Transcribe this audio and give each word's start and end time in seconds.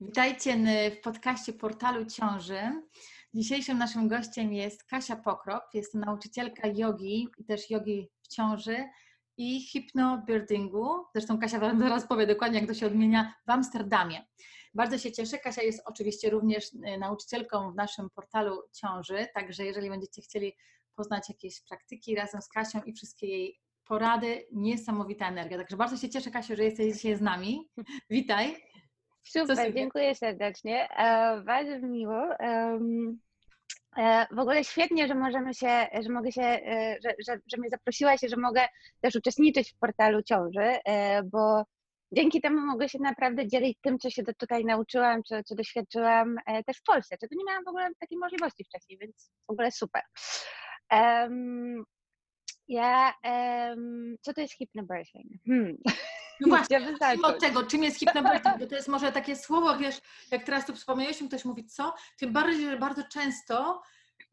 Witajcie 0.00 0.56
w 0.90 1.00
podcaście 1.00 1.52
portalu 1.52 2.06
Ciąży. 2.06 2.60
Dzisiejszym 3.34 3.78
naszym 3.78 4.08
gościem 4.08 4.52
jest 4.52 4.84
Kasia 4.84 5.16
Pokrop. 5.16 5.62
Jest 5.74 5.92
to 5.92 5.98
nauczycielka 5.98 6.68
jogi 6.68 7.28
i 7.38 7.44
też 7.44 7.70
jogi 7.70 8.08
w 8.22 8.28
ciąży 8.28 8.76
i 9.36 9.60
hipnobirdingu. 9.60 10.88
Zresztą 11.14 11.38
Kasia 11.38 11.58
Wam 11.58 11.80
zaraz 11.80 12.08
powie 12.08 12.26
dokładnie, 12.26 12.58
jak 12.58 12.68
to 12.68 12.74
się 12.74 12.86
odmienia 12.86 13.34
w 13.46 13.50
Amsterdamie. 13.50 14.26
Bardzo 14.74 14.98
się 14.98 15.12
cieszę. 15.12 15.38
Kasia 15.38 15.62
jest 15.62 15.82
oczywiście 15.86 16.30
również 16.30 16.72
y, 16.72 16.98
nauczycielką 16.98 17.72
w 17.72 17.74
naszym 17.74 18.10
portalu 18.10 18.62
Ciąży, 18.72 19.26
także 19.34 19.64
jeżeli 19.64 19.90
będziecie 19.90 20.22
chcieli 20.22 20.52
poznać 20.94 21.28
jakieś 21.28 21.60
praktyki 21.60 22.14
razem 22.14 22.42
z 22.42 22.48
Kasią 22.48 22.82
i 22.82 22.92
wszystkie 22.92 23.26
jej 23.26 23.60
porady, 23.84 24.46
niesamowita 24.52 25.28
energia. 25.28 25.58
Także 25.58 25.76
bardzo 25.76 25.96
się 25.96 26.08
cieszę, 26.08 26.30
Kasiu, 26.30 26.56
że 26.56 26.64
jesteś 26.64 26.94
dzisiaj 26.94 27.16
z 27.16 27.20
nami. 27.20 27.68
Witaj. 28.10 28.73
Super, 29.24 29.74
dziękuję 29.74 30.14
serdecznie. 30.14 30.88
E, 30.90 31.40
bardzo 31.40 31.86
miło. 31.86 32.40
E, 32.40 34.26
w 34.30 34.38
ogóle 34.38 34.64
świetnie, 34.64 35.08
że 35.08 35.14
możemy 35.14 35.54
się, 35.54 35.86
że 36.02 36.08
mogę 36.08 36.32
się, 36.32 36.42
e, 36.42 36.98
że, 37.04 37.14
że, 37.26 37.38
że 37.52 37.56
mnie 37.58 37.68
zaprosiłaś 37.68 38.22
i 38.22 38.28
że 38.28 38.36
mogę 38.36 38.68
też 39.00 39.16
uczestniczyć 39.16 39.72
w 39.72 39.78
portalu 39.78 40.22
ciąży, 40.22 40.78
bo 41.24 41.64
dzięki 42.12 42.40
temu 42.40 42.60
mogę 42.60 42.88
się 42.88 42.98
naprawdę 42.98 43.48
dzielić 43.48 43.78
tym, 43.82 43.98
co 43.98 44.10
się 44.10 44.22
tutaj 44.38 44.64
nauczyłam, 44.64 45.22
co, 45.22 45.42
co 45.42 45.54
doświadczyłam 45.54 46.36
też 46.66 46.78
w 46.78 46.82
Polsce, 46.82 47.18
czego 47.18 47.36
nie 47.36 47.44
miałam 47.44 47.64
w 47.64 47.68
ogóle 47.68 47.88
takiej 48.00 48.18
możliwości 48.18 48.64
wcześniej, 48.64 48.98
więc 48.98 49.30
w 49.46 49.50
ogóle 49.50 49.70
super. 49.72 50.02
Um, 50.90 51.84
ja, 52.68 53.14
um, 53.24 54.16
co 54.20 54.34
to 54.34 54.40
jest 54.40 54.54
hypnobirthing? 54.58 55.32
Hmm. 55.46 55.76
No 56.40 56.48
właśnie, 56.48 56.80
od 57.22 57.40
tego, 57.40 57.62
czym 57.62 57.82
jest 57.82 57.98
hypnobirthing, 57.98 58.58
bo 58.58 58.66
to 58.66 58.74
jest 58.74 58.88
może 58.88 59.12
takie 59.12 59.36
słowo, 59.36 59.76
wiesz, 59.76 60.00
jak 60.30 60.44
teraz 60.44 60.66
tu 60.66 60.74
wspomniałeś, 60.74 61.22
ktoś 61.28 61.44
mówi 61.44 61.64
co, 61.64 61.94
tym 62.18 62.32
bardziej, 62.32 62.70
że 62.70 62.78
bardzo 62.78 63.02
często 63.12 63.82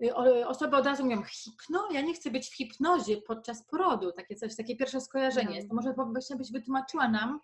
y, 0.04 0.16
osoby 0.48 0.78
od 0.78 0.86
razu 0.86 1.04
mówią 1.04 1.24
hipno, 1.24 1.88
ja 1.92 2.02
nie 2.02 2.14
chcę 2.14 2.32
być 2.32 2.50
w 2.50 2.56
hipnozie 2.56 3.18
podczas 3.18 3.66
porodu, 3.66 4.12
takie 4.12 4.36
coś, 4.36 4.56
takie 4.56 4.76
pierwsze 4.76 5.02
skojarzenie 5.02 5.50
no. 5.50 5.56
jest. 5.56 5.70
To 5.70 5.76
może 5.76 5.94
właśnie 5.94 6.36
byś 6.36 6.52
wytłumaczyła 6.52 7.08
nam, 7.08 7.40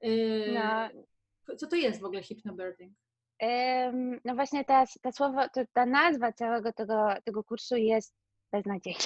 yy, 0.00 0.54
no. 1.48 1.56
co 1.56 1.66
to 1.66 1.76
jest 1.76 2.00
w 2.00 2.04
ogóle 2.04 2.22
hypnobirthing? 2.22 2.92
no 4.24 4.34
właśnie 4.34 4.64
ta, 4.64 4.84
ta 5.02 5.12
słowo, 5.12 5.40
ta 5.72 5.86
nazwa 5.86 6.32
całego 6.32 6.72
tego, 6.72 7.08
tego 7.24 7.44
kursu 7.44 7.76
jest 7.76 8.14
beznadziejna. 8.52 9.00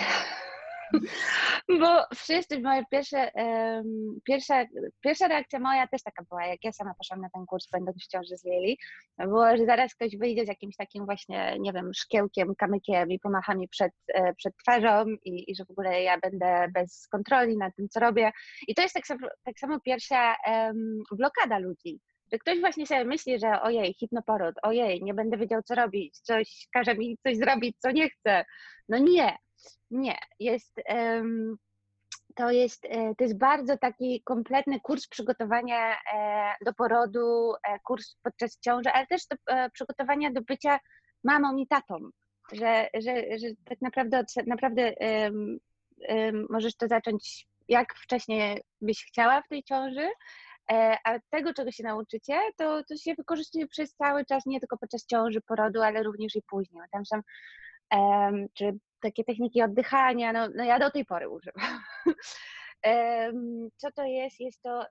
Bo 1.80 2.06
wszyscy, 2.14 2.60
moje 2.60 2.84
pierwsze, 2.90 3.30
um, 3.34 4.20
pierwsza, 4.24 4.64
pierwsza 5.00 5.28
reakcja 5.28 5.58
moja 5.58 5.86
też 5.86 6.02
taka 6.02 6.24
była, 6.28 6.46
jak 6.46 6.64
ja 6.64 6.72
sama 6.72 6.94
poszłam 6.98 7.20
na 7.20 7.30
ten 7.30 7.46
kurs, 7.46 7.66
będąc 7.72 8.04
w 8.04 8.08
ciąży 8.08 8.36
z 8.36 8.44
Lili, 8.44 8.78
było, 9.18 9.56
że 9.56 9.66
zaraz 9.66 9.94
ktoś 9.94 10.16
wyjdzie 10.16 10.44
z 10.44 10.48
jakimś 10.48 10.76
takim 10.76 11.04
właśnie, 11.04 11.56
nie 11.60 11.72
wiem, 11.72 11.90
szkiełkiem, 11.94 12.54
kamykiem 12.54 13.10
i 13.10 13.18
pomacha 13.18 13.54
mi 13.54 13.68
przed, 13.68 13.92
e, 14.08 14.34
przed 14.34 14.56
twarzą 14.56 15.04
i, 15.24 15.50
i 15.50 15.54
że 15.54 15.64
w 15.64 15.70
ogóle 15.70 16.02
ja 16.02 16.18
będę 16.18 16.68
bez 16.74 17.08
kontroli 17.08 17.56
nad 17.56 17.76
tym, 17.76 17.88
co 17.88 18.00
robię. 18.00 18.32
I 18.68 18.74
to 18.74 18.82
jest 18.82 18.94
tak, 18.94 19.04
tak 19.44 19.58
samo 19.58 19.80
pierwsza 19.80 20.36
um, 20.46 21.02
blokada 21.12 21.58
ludzi, 21.58 22.00
że 22.32 22.38
ktoś 22.38 22.60
właśnie 22.60 22.86
sobie 22.86 23.04
myśli, 23.04 23.38
że 23.38 23.62
ojej, 23.62 23.94
hipnoporód, 23.94 24.54
ojej, 24.62 25.02
nie 25.02 25.14
będę 25.14 25.36
wiedział, 25.36 25.62
co 25.62 25.74
robić, 25.74 26.18
coś 26.18 26.68
każe 26.72 26.94
mi 26.94 27.18
coś 27.22 27.36
zrobić, 27.36 27.76
co 27.78 27.90
nie 27.90 28.10
chcę. 28.10 28.44
No 28.88 28.98
nie, 28.98 29.36
nie, 29.90 30.18
jest, 30.40 30.80
to 32.38 32.50
jest, 32.50 32.84
e, 32.84 33.14
to 33.14 33.24
jest 33.24 33.38
bardzo 33.38 33.78
taki 33.78 34.22
kompletny 34.24 34.80
kurs 34.80 35.06
przygotowania 35.08 35.96
e, 36.14 36.54
do 36.64 36.74
porodu, 36.74 37.52
e, 37.68 37.78
kurs 37.78 38.16
podczas 38.22 38.58
ciąży, 38.58 38.90
ale 38.90 39.06
też 39.06 39.22
do 39.26 39.36
przygotowania 39.72 40.30
do 40.30 40.42
bycia 40.42 40.80
mamą 41.24 41.56
i 41.56 41.66
tatą, 41.66 41.98
że, 42.52 42.88
że, 42.94 43.38
że 43.38 43.46
tak 43.64 43.80
naprawdę, 43.80 44.24
naprawdę 44.46 44.94
um, 45.00 45.58
um, 46.08 46.46
możesz 46.50 46.76
to 46.76 46.88
zacząć 46.88 47.48
jak 47.68 47.94
wcześniej 47.94 48.62
byś 48.80 49.04
chciała 49.04 49.42
w 49.42 49.48
tej 49.48 49.62
ciąży, 49.62 50.08
a 51.04 51.18
tego, 51.30 51.54
czego 51.54 51.70
się 51.70 51.82
nauczycie, 51.84 52.40
to, 52.56 52.84
to 52.84 52.96
się 52.96 53.14
wykorzystuje 53.14 53.66
przez 53.66 53.94
cały 53.94 54.24
czas, 54.24 54.46
nie 54.46 54.60
tylko 54.60 54.78
podczas 54.78 55.06
ciąży, 55.06 55.40
porodu, 55.40 55.82
ale 55.82 56.02
również 56.02 56.36
i 56.36 56.42
później. 56.42 56.82
Tam 56.92 57.06
są 57.06 57.20
um, 57.92 58.46
czy 58.54 58.78
takie 59.00 59.24
techniki 59.24 59.62
oddychania, 59.62 60.32
no, 60.32 60.48
no 60.54 60.64
ja 60.64 60.78
do 60.78 60.90
tej 60.90 61.04
pory 61.04 61.28
używam. 61.28 61.80
Co 63.76 63.92
to 63.94 64.04
jest? 64.04 64.40
Jest 64.40 64.62
to, 64.62 64.86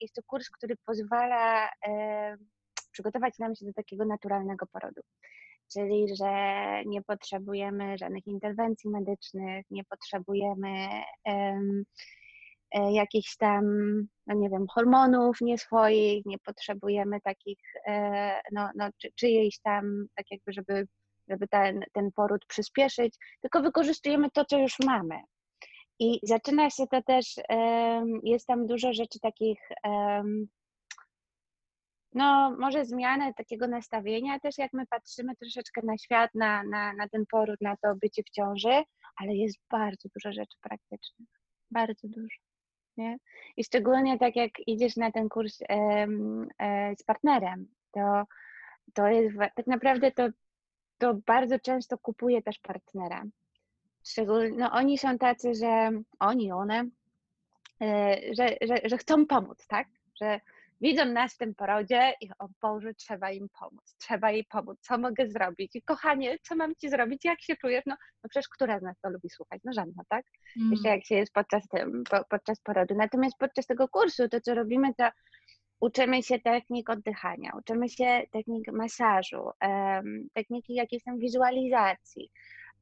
jest 0.00 0.14
to 0.14 0.22
kurs, 0.26 0.50
który 0.50 0.76
pozwala 0.86 1.68
przygotować 2.96 3.38
nam 3.38 3.54
się 3.54 3.66
do 3.66 3.72
takiego 3.72 4.04
naturalnego 4.04 4.66
porodu. 4.66 5.00
Czyli, 5.72 6.16
że 6.16 6.32
nie 6.86 7.02
potrzebujemy 7.02 7.98
żadnych 7.98 8.26
interwencji 8.26 8.90
medycznych, 8.90 9.66
nie 9.70 9.84
potrzebujemy 9.84 10.88
um, 11.24 11.84
jakichś 12.92 13.36
tam, 13.36 13.64
no 14.26 14.34
nie 14.34 14.50
wiem, 14.50 14.66
hormonów 14.74 15.40
nieswoich, 15.40 16.26
nie 16.26 16.38
potrzebujemy 16.38 17.20
takich, 17.20 17.58
e, 17.86 18.40
no, 18.52 18.70
no 18.74 18.88
czy, 18.98 19.08
czyjejś 19.14 19.60
tam, 19.60 20.06
tak 20.14 20.26
jakby, 20.30 20.52
żeby 20.52 20.86
żeby 21.28 21.48
ten, 21.48 21.80
ten 21.92 22.12
poród 22.12 22.46
przyspieszyć, 22.46 23.16
tylko 23.40 23.62
wykorzystujemy 23.62 24.30
to, 24.30 24.44
co 24.44 24.58
już 24.58 24.78
mamy. 24.84 25.20
I 25.98 26.20
zaczyna 26.22 26.70
się 26.70 26.86
to 26.86 27.02
też, 27.02 27.34
jest 28.22 28.46
tam 28.46 28.66
dużo 28.66 28.92
rzeczy 28.92 29.20
takich, 29.20 29.58
no 32.14 32.56
może 32.58 32.84
zmiany 32.84 33.34
takiego 33.34 33.68
nastawienia 33.68 34.40
też, 34.40 34.58
jak 34.58 34.72
my 34.72 34.86
patrzymy 34.86 35.36
troszeczkę 35.36 35.80
na 35.84 35.98
świat, 35.98 36.30
na, 36.34 36.62
na, 36.62 36.92
na 36.92 37.08
ten 37.08 37.24
poród, 37.30 37.60
na 37.60 37.76
to 37.76 37.94
bycie 37.94 38.22
w 38.22 38.30
ciąży, 38.30 38.82
ale 39.16 39.34
jest 39.34 39.58
bardzo 39.70 40.08
dużo 40.14 40.32
rzeczy 40.32 40.56
praktycznych, 40.60 41.28
bardzo 41.70 42.08
dużo. 42.08 42.36
Nie? 42.96 43.16
I 43.56 43.64
szczególnie 43.64 44.18
tak 44.18 44.36
jak 44.36 44.50
idziesz 44.66 44.96
na 44.96 45.12
ten 45.12 45.28
kurs 45.28 45.58
e, 45.68 46.06
z 46.98 47.02
partnerem, 47.02 47.66
to, 47.92 48.22
to 48.94 49.06
jest 49.08 49.36
tak 49.56 49.66
naprawdę 49.66 50.12
to 50.12 50.28
to 50.98 51.14
bardzo 51.26 51.58
często 51.58 51.98
kupuje 51.98 52.42
też 52.42 52.58
partnera. 52.58 53.24
Szczególnie, 54.06 54.56
no 54.58 54.72
oni 54.72 54.98
są 54.98 55.18
tacy, 55.18 55.54
że 55.54 55.90
oni, 56.18 56.52
one, 56.52 56.84
e, 57.82 58.20
że, 58.32 58.48
że, 58.62 58.88
że 58.88 58.98
chcą 58.98 59.26
pomóc, 59.26 59.66
tak? 59.66 59.88
Że 60.20 60.40
widzą 60.80 61.04
nas 61.04 61.34
w 61.34 61.38
tym 61.38 61.54
porodzie 61.54 62.12
i 62.20 62.30
o 62.38 62.48
Boże, 62.62 62.94
trzeba 62.94 63.30
im 63.30 63.48
pomóc, 63.60 63.96
trzeba 63.98 64.30
jej 64.30 64.44
pomóc, 64.44 64.78
co 64.80 64.98
mogę 64.98 65.28
zrobić? 65.28 65.76
I 65.76 65.82
kochanie, 65.82 66.38
co 66.42 66.56
mam 66.56 66.74
ci 66.74 66.90
zrobić? 66.90 67.24
Jak 67.24 67.42
się 67.42 67.56
czujesz? 67.56 67.82
No, 67.86 67.96
no 68.22 68.28
przecież 68.30 68.48
która 68.48 68.78
z 68.78 68.82
nas 68.82 69.00
to 69.00 69.10
lubi 69.10 69.30
słuchać? 69.30 69.60
No 69.64 69.72
żadna, 69.72 70.02
tak? 70.08 70.24
Mm. 70.56 70.70
Jeszcze 70.70 70.88
jak 70.88 71.04
się 71.04 71.14
jest 71.14 71.32
podczas, 71.32 71.68
tym, 71.68 72.04
po, 72.10 72.24
podczas 72.30 72.60
porodu. 72.60 72.94
Natomiast 72.94 73.38
podczas 73.38 73.66
tego 73.66 73.88
kursu 73.88 74.28
to, 74.28 74.40
co 74.40 74.54
robimy, 74.54 74.94
to 74.94 75.08
Uczymy 75.80 76.22
się 76.22 76.38
technik 76.38 76.90
oddychania, 76.90 77.52
uczymy 77.58 77.88
się 77.88 78.22
technik 78.30 78.72
masażu, 78.72 79.50
techniki 80.34 80.74
jakiejś 80.74 81.02
tam 81.02 81.18
wizualizacji, 81.18 82.30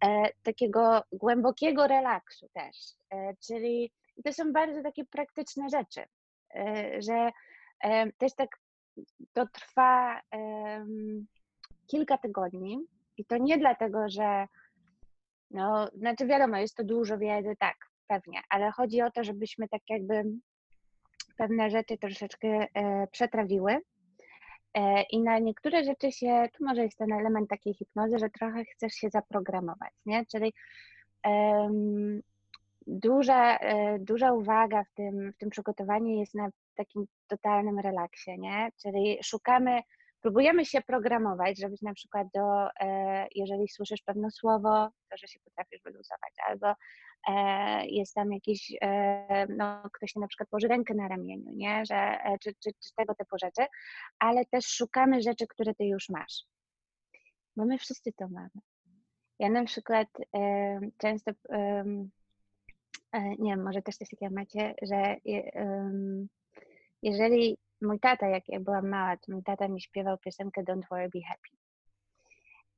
e, 0.05 0.31
takiego 0.43 1.03
głębokiego 1.13 1.87
relaksu 1.87 2.49
też. 2.53 2.77
E, 3.11 3.35
czyli 3.47 3.93
to 4.25 4.33
są 4.33 4.53
bardzo 4.53 4.83
takie 4.83 5.05
praktyczne 5.05 5.69
rzeczy, 5.69 6.03
e, 6.55 7.03
że 7.03 7.31
też 8.19 8.35
tak 8.35 8.49
to 9.33 9.47
trwa 9.47 10.21
kilka 11.87 12.19
tygodni 12.19 12.79
i 13.17 13.25
to 13.25 13.37
nie 13.39 13.59
dlatego, 13.59 14.09
że 14.09 14.47
no, 15.51 15.89
znaczy 15.95 16.27
wiadomo, 16.27 16.57
jest 16.57 16.77
to 16.77 16.85
dużo 16.85 17.19
wiedzy, 17.19 17.57
tak, 17.59 17.77
pewnie, 18.07 18.41
ale 18.49 18.71
chodzi 18.71 19.03
o 19.03 19.11
to, 19.11 19.25
żebyśmy 19.25 19.69
tak 19.69 19.83
jakby 19.89 20.25
pewne 21.37 21.71
rzeczy 21.71 21.99
troszeczkę 21.99 22.49
e, 22.49 23.07
przetrawiły. 23.07 23.77
E, 24.75 25.03
I 25.03 25.21
na 25.21 25.39
niektóre 25.39 25.85
rzeczy 25.85 26.13
się, 26.13 26.49
tu 26.53 26.65
może 26.65 26.83
jest 26.83 26.99
ten 26.99 27.13
element 27.13 27.51
takiej 27.51 27.75
hipnozy, 27.75 28.19
że 28.19 28.31
trochę 28.31 28.65
chcesz 28.65 28.93
się 28.93 29.11
zaprogramować, 29.11 29.93
nie? 30.07 30.27
Czyli 30.27 30.53
duża, 32.87 33.59
e, 33.59 33.99
duża 33.99 34.33
uwaga 34.33 34.85
w 34.85 34.95
tym, 34.95 35.33
w 35.33 35.37
tym 35.37 35.51
przygotowaniu 35.51 36.19
jest 36.19 36.35
na 36.35 36.49
takim 36.75 37.07
totalnym 37.29 37.79
relaksie, 37.79 38.39
nie? 38.39 38.69
Czyli 38.83 39.19
szukamy 39.23 39.81
próbujemy 40.25 40.65
się 40.65 40.81
programować, 40.83 41.61
żebyś 41.61 41.83
na 41.83 41.95
przykład 41.95 42.29
do, 42.35 42.69
e, 42.81 43.27
jeżeli 43.35 43.69
słyszysz 43.69 44.03
pewne 44.03 44.31
słowo, 44.31 44.89
to 45.11 45.17
że 45.17 45.29
się 45.29 45.41
potrafisz 45.45 45.83
wyluzować, 45.83 46.33
albo 46.49 46.75
e, 47.29 47.87
jest 47.87 48.15
tam 48.15 48.33
jakiś, 48.33 48.73
e, 48.81 49.47
no 49.49 49.83
ktoś 49.93 50.15
na 50.15 50.27
przykład 50.27 50.49
położy 50.49 50.69
rękę 50.69 50.95
na 50.95 51.09
ramieniu, 51.09 51.53
nie, 51.53 51.83
że, 51.87 52.19
czy, 52.41 52.55
czy, 52.55 52.71
czy 52.73 52.95
tego 52.97 53.15
typu 53.15 53.39
rzeczy, 53.39 53.67
ale 54.19 54.45
też 54.45 54.67
szukamy 54.67 55.23
rzeczy, 55.23 55.47
które 55.47 55.75
ty 55.75 55.85
już 55.85 56.09
masz, 56.09 56.45
bo 57.57 57.65
my 57.65 57.79
wszyscy 57.79 58.13
to 58.13 58.29
mamy. 58.29 58.61
Ja 59.39 59.51
na 59.51 59.65
przykład 59.65 60.09
często, 60.99 61.33
nie 63.39 63.51
wiem, 63.51 63.63
może 63.63 63.83
też 63.83 63.97
coś 63.97 64.09
takiego 64.09 64.35
macie, 64.35 64.75
że 64.83 65.17
jeżeli 67.03 67.59
mój 67.85 68.01
tata, 68.01 68.29
jak 68.29 68.49
ja 68.49 68.61
byłam 68.61 68.89
mała, 68.89 69.17
to 69.17 69.33
mój 69.33 69.43
tata 69.43 69.69
mi 69.69 69.81
śpiewał 69.81 70.19
piosenkę 70.19 70.63
Don't 70.63 70.89
Worry, 70.91 71.09
Be 71.15 71.21
Happy. 71.29 71.57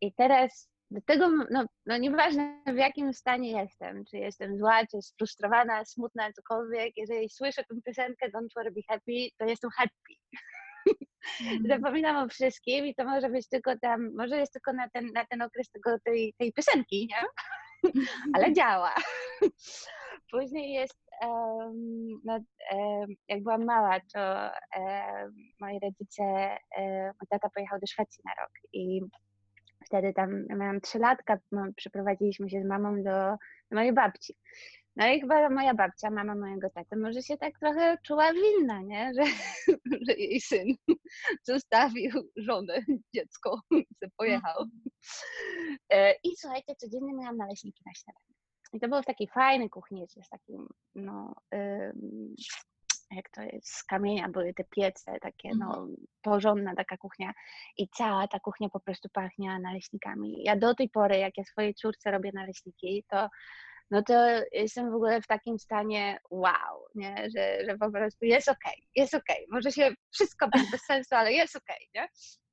I 0.01 0.13
teraz 0.13 0.71
do 0.91 1.01
tego, 1.01 1.29
no, 1.51 1.65
no 1.87 1.99
nieważne 1.99 2.63
w 2.67 2.77
jakim 2.77 3.13
stanie 3.13 3.51
jestem, 3.51 4.05
czy 4.05 4.17
jestem 4.17 4.59
zła, 4.59 4.87
czy 4.91 5.03
sfrustrowana, 5.03 5.85
smutna, 5.85 6.33
cokolwiek, 6.33 6.93
jeżeli 6.97 7.31
słyszę 7.31 7.65
tę 7.65 7.77
piosenkę 7.85 8.31
Don't 8.31 8.49
Worry, 8.57 8.71
Be 8.71 8.81
Happy, 8.89 9.29
to 9.39 9.45
jestem 9.45 9.71
happy. 9.71 10.15
Mm. 11.41 11.67
Zapominam 11.69 12.17
o 12.17 12.29
wszystkim 12.29 12.87
i 12.87 12.95
to 12.95 13.05
może 13.05 13.29
być 13.31 13.49
tylko 13.49 13.79
tam, 13.79 14.15
może 14.15 14.37
jest 14.37 14.53
tylko 14.53 14.73
na 14.73 14.89
ten, 14.91 15.13
na 15.15 15.25
ten 15.27 15.43
okres 15.43 15.71
tego, 15.71 15.97
tej, 16.05 16.35
tej 16.39 16.53
piosenki, 16.53 17.09
nie? 17.11 17.23
Ale 18.35 18.53
działa. 18.53 18.95
Później 20.33 20.73
jest, 20.73 20.99
no, 22.25 22.39
jak 23.29 23.43
byłam 23.43 23.65
mała, 23.65 24.01
to 24.15 24.51
moi 25.61 25.79
rodzice, 25.83 26.23
mój 27.21 27.29
tata 27.29 27.51
pojechał 27.55 27.81
do 27.81 27.87
Szwecji 27.87 28.23
na 28.25 28.43
rok 28.43 28.51
i 28.73 29.01
wtedy 29.87 30.13
tam 30.13 30.47
miałam 30.47 30.81
trzylatka, 30.81 31.39
przeprowadziliśmy 31.77 32.51
się 32.51 32.63
z 32.63 32.67
mamą 32.67 33.03
do, 33.03 33.37
do 33.71 33.77
mojej 33.77 33.93
babci. 33.93 34.35
No 34.97 35.07
i 35.09 35.21
chyba 35.21 35.51
moja 35.51 35.75
babcia, 35.75 36.11
mama 36.11 36.35
mojego 36.35 36.71
taty, 36.71 36.97
może 36.97 37.23
się 37.23 37.37
tak 37.37 37.59
trochę 37.59 37.99
czuła 38.03 38.33
winna, 38.33 38.81
nie? 38.81 39.13
Że, 39.15 39.25
że 40.07 40.13
jej 40.13 40.41
syn 40.41 40.67
zostawił 41.51 42.31
żonę, 42.37 42.79
dziecko, 43.15 43.61
się 44.03 44.09
pojechał. 44.17 44.65
E, 45.91 46.15
I 46.25 46.37
słuchajcie, 46.37 46.75
codziennie 46.77 47.15
miałam 47.15 47.37
naleśniki 47.37 47.83
na 47.87 47.93
śniadanie. 47.95 48.36
I 48.73 48.81
to 48.81 48.89
było 48.89 49.03
w 49.03 49.07
takiej 49.07 49.29
fajnej 49.29 49.71
kuchni, 49.71 50.07
z 50.09 50.29
takim, 50.29 50.69
no, 50.95 51.35
jak 53.11 53.31
to 53.31 53.43
jest, 53.43 53.69
z 53.69 53.85
kamienia 53.85 54.29
były 54.29 54.55
te 54.55 54.65
piece, 54.65 55.19
takie 55.21 55.51
no, 55.59 55.67
mhm. 55.67 55.97
porządna 56.23 56.75
taka 56.75 56.97
kuchnia 56.97 57.33
i 57.79 57.89
cała 57.89 58.29
ta 58.29 58.41
kuchnia 58.41 58.69
po 58.69 58.81
prostu 58.81 59.09
pachnia 59.13 59.59
naleśnikami. 59.59 60.43
Ja 60.43 60.57
do 60.57 60.75
tej 60.75 60.89
pory, 60.89 61.19
jak 61.19 61.39
ja 61.39 61.45
swojej 61.45 61.75
córce 61.75 62.11
robię 62.11 62.31
naleśniki, 62.35 63.05
to 63.11 63.29
no 63.91 64.03
to 64.03 64.15
jestem 64.53 64.91
w 64.91 64.95
ogóle 64.95 65.23
w 65.23 65.27
takim 65.27 65.59
stanie 65.59 66.19
wow, 66.31 66.87
nie? 66.95 67.29
Że, 67.37 67.59
że 67.69 67.79
po 67.79 67.91
prostu 67.91 68.25
jest 68.25 68.49
okej, 68.49 68.73
okay, 68.73 68.87
jest 68.97 69.15
okej. 69.15 69.37
Okay. 69.37 69.47
Może 69.51 69.73
się 69.73 69.95
wszystko 70.11 70.49
być 70.49 70.71
bez 70.71 70.81
sensu, 70.85 71.15
ale 71.15 71.33
jest 71.33 71.57
okej, 71.57 71.89
okay, 71.91 72.03
nie? 72.03 72.09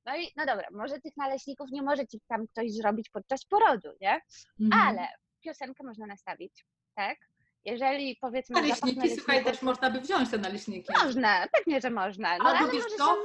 No 0.06 0.16
i 0.16 0.28
no 0.36 0.46
dobra, 0.46 0.68
może 0.72 1.00
tych 1.00 1.16
naleśników 1.16 1.70
nie 1.72 1.82
może 1.82 2.06
ci 2.06 2.20
tam 2.28 2.46
ktoś 2.46 2.72
zrobić 2.72 3.10
podczas 3.10 3.44
porodu, 3.44 3.88
nie? 4.00 4.20
Mhm. 4.60 4.88
Ale 4.88 5.08
piosenkę 5.44 5.84
można 5.84 6.06
nastawić, 6.06 6.64
tak? 6.94 7.18
jeżeli 7.64 8.16
powiedzmy... 8.20 8.60
Naleśniki, 8.60 9.10
słuchaj, 9.10 9.44
też 9.44 9.62
można 9.62 9.90
by 9.90 10.00
wziąć 10.00 10.30
te 10.30 10.38
naleśniki. 10.38 10.92
Można, 11.04 11.46
pewnie, 11.52 11.80
że 11.80 11.90
można. 11.90 12.38
No, 12.38 12.44
A 12.44 12.58
ale 12.58 12.72
wiesz 12.72 12.84
co? 12.84 13.16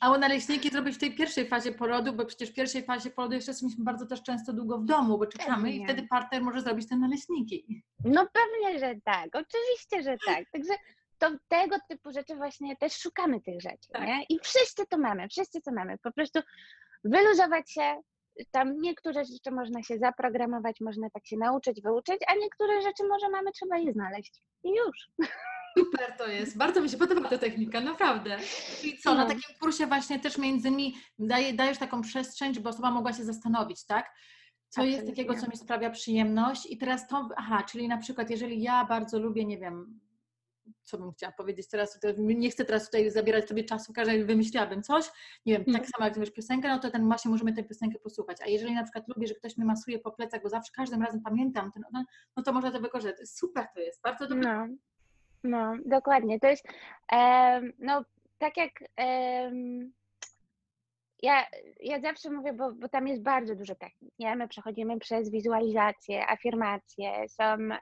O 0.00 0.18
naleśniki 0.18 0.70
zrobić 0.70 0.96
w 0.96 0.98
tej 0.98 1.14
pierwszej 1.14 1.48
fazie 1.48 1.72
porodu, 1.72 2.12
bo 2.12 2.26
przecież 2.26 2.50
w 2.50 2.54
pierwszej 2.54 2.84
fazie 2.84 3.10
porodu 3.10 3.34
jeszcze 3.34 3.50
jesteśmy 3.50 3.84
bardzo 3.84 4.06
też 4.06 4.22
często 4.22 4.52
długo 4.52 4.78
w 4.78 4.84
domu, 4.84 5.18
bo 5.18 5.26
czekamy 5.26 5.62
pewnie. 5.62 5.76
i 5.76 5.84
wtedy 5.84 6.08
partner 6.08 6.42
może 6.42 6.60
zrobić 6.60 6.88
te 6.88 6.96
naleśniki. 6.96 7.84
No 8.04 8.26
pewnie, 8.32 8.78
że 8.78 8.94
tak, 9.04 9.28
oczywiście, 9.34 10.02
że 10.02 10.16
tak. 10.26 10.44
Także 10.52 10.74
to 11.18 11.30
tego 11.48 11.76
typu 11.88 12.12
rzeczy 12.12 12.36
właśnie 12.36 12.76
też 12.76 12.92
szukamy 12.92 13.40
tych 13.40 13.60
rzeczy, 13.60 13.88
tak. 13.92 14.06
nie? 14.06 14.24
I 14.28 14.38
wszyscy 14.42 14.86
to 14.86 14.98
mamy, 14.98 15.28
wszyscy 15.28 15.60
to 15.60 15.72
mamy. 15.72 15.98
Po 15.98 16.12
prostu 16.12 16.40
wyluzować 17.04 17.72
się, 17.72 18.00
tam 18.50 18.80
niektóre 18.80 19.24
rzeczy 19.24 19.50
można 19.50 19.82
się 19.82 19.98
zaprogramować, 19.98 20.80
można 20.80 21.10
tak 21.10 21.26
się 21.26 21.36
nauczyć, 21.36 21.82
wyuczyć, 21.82 22.16
a 22.28 22.34
niektóre 22.34 22.82
rzeczy 22.82 23.04
może 23.08 23.28
mamy, 23.28 23.52
trzeba 23.52 23.78
je 23.78 23.92
znaleźć. 23.92 24.42
I 24.64 24.68
już. 24.68 25.28
Super 25.78 26.16
to 26.18 26.26
jest. 26.26 26.58
Bardzo 26.58 26.80
mi 26.80 26.88
się 26.88 26.96
podoba 26.96 27.28
ta 27.28 27.38
technika, 27.38 27.80
naprawdę. 27.80 28.38
I 28.84 28.98
co, 28.98 29.10
no. 29.10 29.16
na 29.16 29.26
takim 29.26 29.56
kursie 29.60 29.86
właśnie 29.86 30.18
też 30.18 30.38
między 30.38 30.68
innymi 30.68 30.94
daje, 31.18 31.54
dajesz 31.54 31.78
taką 31.78 32.02
przestrzeń, 32.02 32.54
żeby 32.54 32.68
osoba 32.68 32.90
mogła 32.90 33.12
się 33.12 33.24
zastanowić, 33.24 33.86
tak? 33.86 34.04
Co 34.68 34.80
Absolutnie. 34.80 34.96
jest 34.96 35.06
takiego, 35.06 35.34
co 35.34 35.46
mi 35.46 35.56
sprawia 35.56 35.90
przyjemność 35.90 36.66
i 36.70 36.78
teraz 36.78 37.08
to, 37.08 37.28
aha, 37.36 37.62
czyli 37.62 37.88
na 37.88 37.98
przykład 37.98 38.30
jeżeli 38.30 38.62
ja 38.62 38.84
bardzo 38.84 39.18
lubię, 39.18 39.44
nie 39.44 39.58
wiem, 39.58 40.00
co 40.82 40.98
bym 40.98 41.12
chciała 41.12 41.32
powiedzieć 41.32 41.68
teraz, 41.68 42.00
nie 42.18 42.50
chcę 42.50 42.64
teraz 42.64 42.84
tutaj 42.84 43.10
zabierać 43.10 43.48
sobie 43.48 43.64
czasu, 43.64 43.92
każdej 43.92 44.24
wymyśliłabym 44.24 44.82
coś, 44.82 45.04
nie 45.46 45.52
wiem, 45.52 45.64
tak 45.64 45.74
mhm. 45.74 45.90
samo 45.96 46.04
jak 46.04 46.18
wiesz 46.18 46.30
piosenkę, 46.30 46.68
no 46.68 46.78
to 46.78 46.90
ten 46.90 47.06
właśnie 47.06 47.30
możemy 47.30 47.52
tę 47.52 47.64
piosenkę 47.64 47.98
posłuchać, 47.98 48.36
a 48.42 48.48
jeżeli 48.48 48.74
na 48.74 48.82
przykład 48.82 49.08
lubię, 49.08 49.26
że 49.26 49.34
ktoś 49.34 49.56
mnie 49.56 49.66
masuje 49.66 49.98
po 49.98 50.12
plecach, 50.12 50.42
bo 50.42 50.48
zawsze 50.48 50.72
każdym 50.76 51.02
razem 51.02 51.20
pamiętam, 51.22 51.72
ten, 51.72 51.82
no, 51.92 52.04
no 52.36 52.42
to 52.42 52.52
można 52.52 52.70
to 52.70 52.80
wykorzystać. 52.80 53.28
Super 53.30 53.66
to 53.74 53.80
jest, 53.80 54.02
bardzo 54.02 54.26
dobrze. 54.26 54.48
No, 54.48 54.66
no 55.44 55.74
dokładnie, 55.86 56.40
to 56.40 56.48
jest, 56.48 56.64
um, 57.12 57.72
no 57.78 58.04
tak 58.38 58.56
jak 58.56 58.70
um, 58.98 59.92
ja, 61.22 61.46
ja 61.80 62.00
zawsze 62.00 62.30
mówię, 62.30 62.52
bo, 62.52 62.72
bo 62.72 62.88
tam 62.88 63.08
jest 63.08 63.22
bardzo 63.22 63.54
dużo 63.54 63.74
technik, 63.74 64.12
nie? 64.18 64.36
My 64.36 64.48
przechodzimy 64.48 64.98
przez 64.98 65.30
wizualizację, 65.30 66.26
afirmacje, 66.26 67.28
są 67.28 67.44
e, 67.44 67.78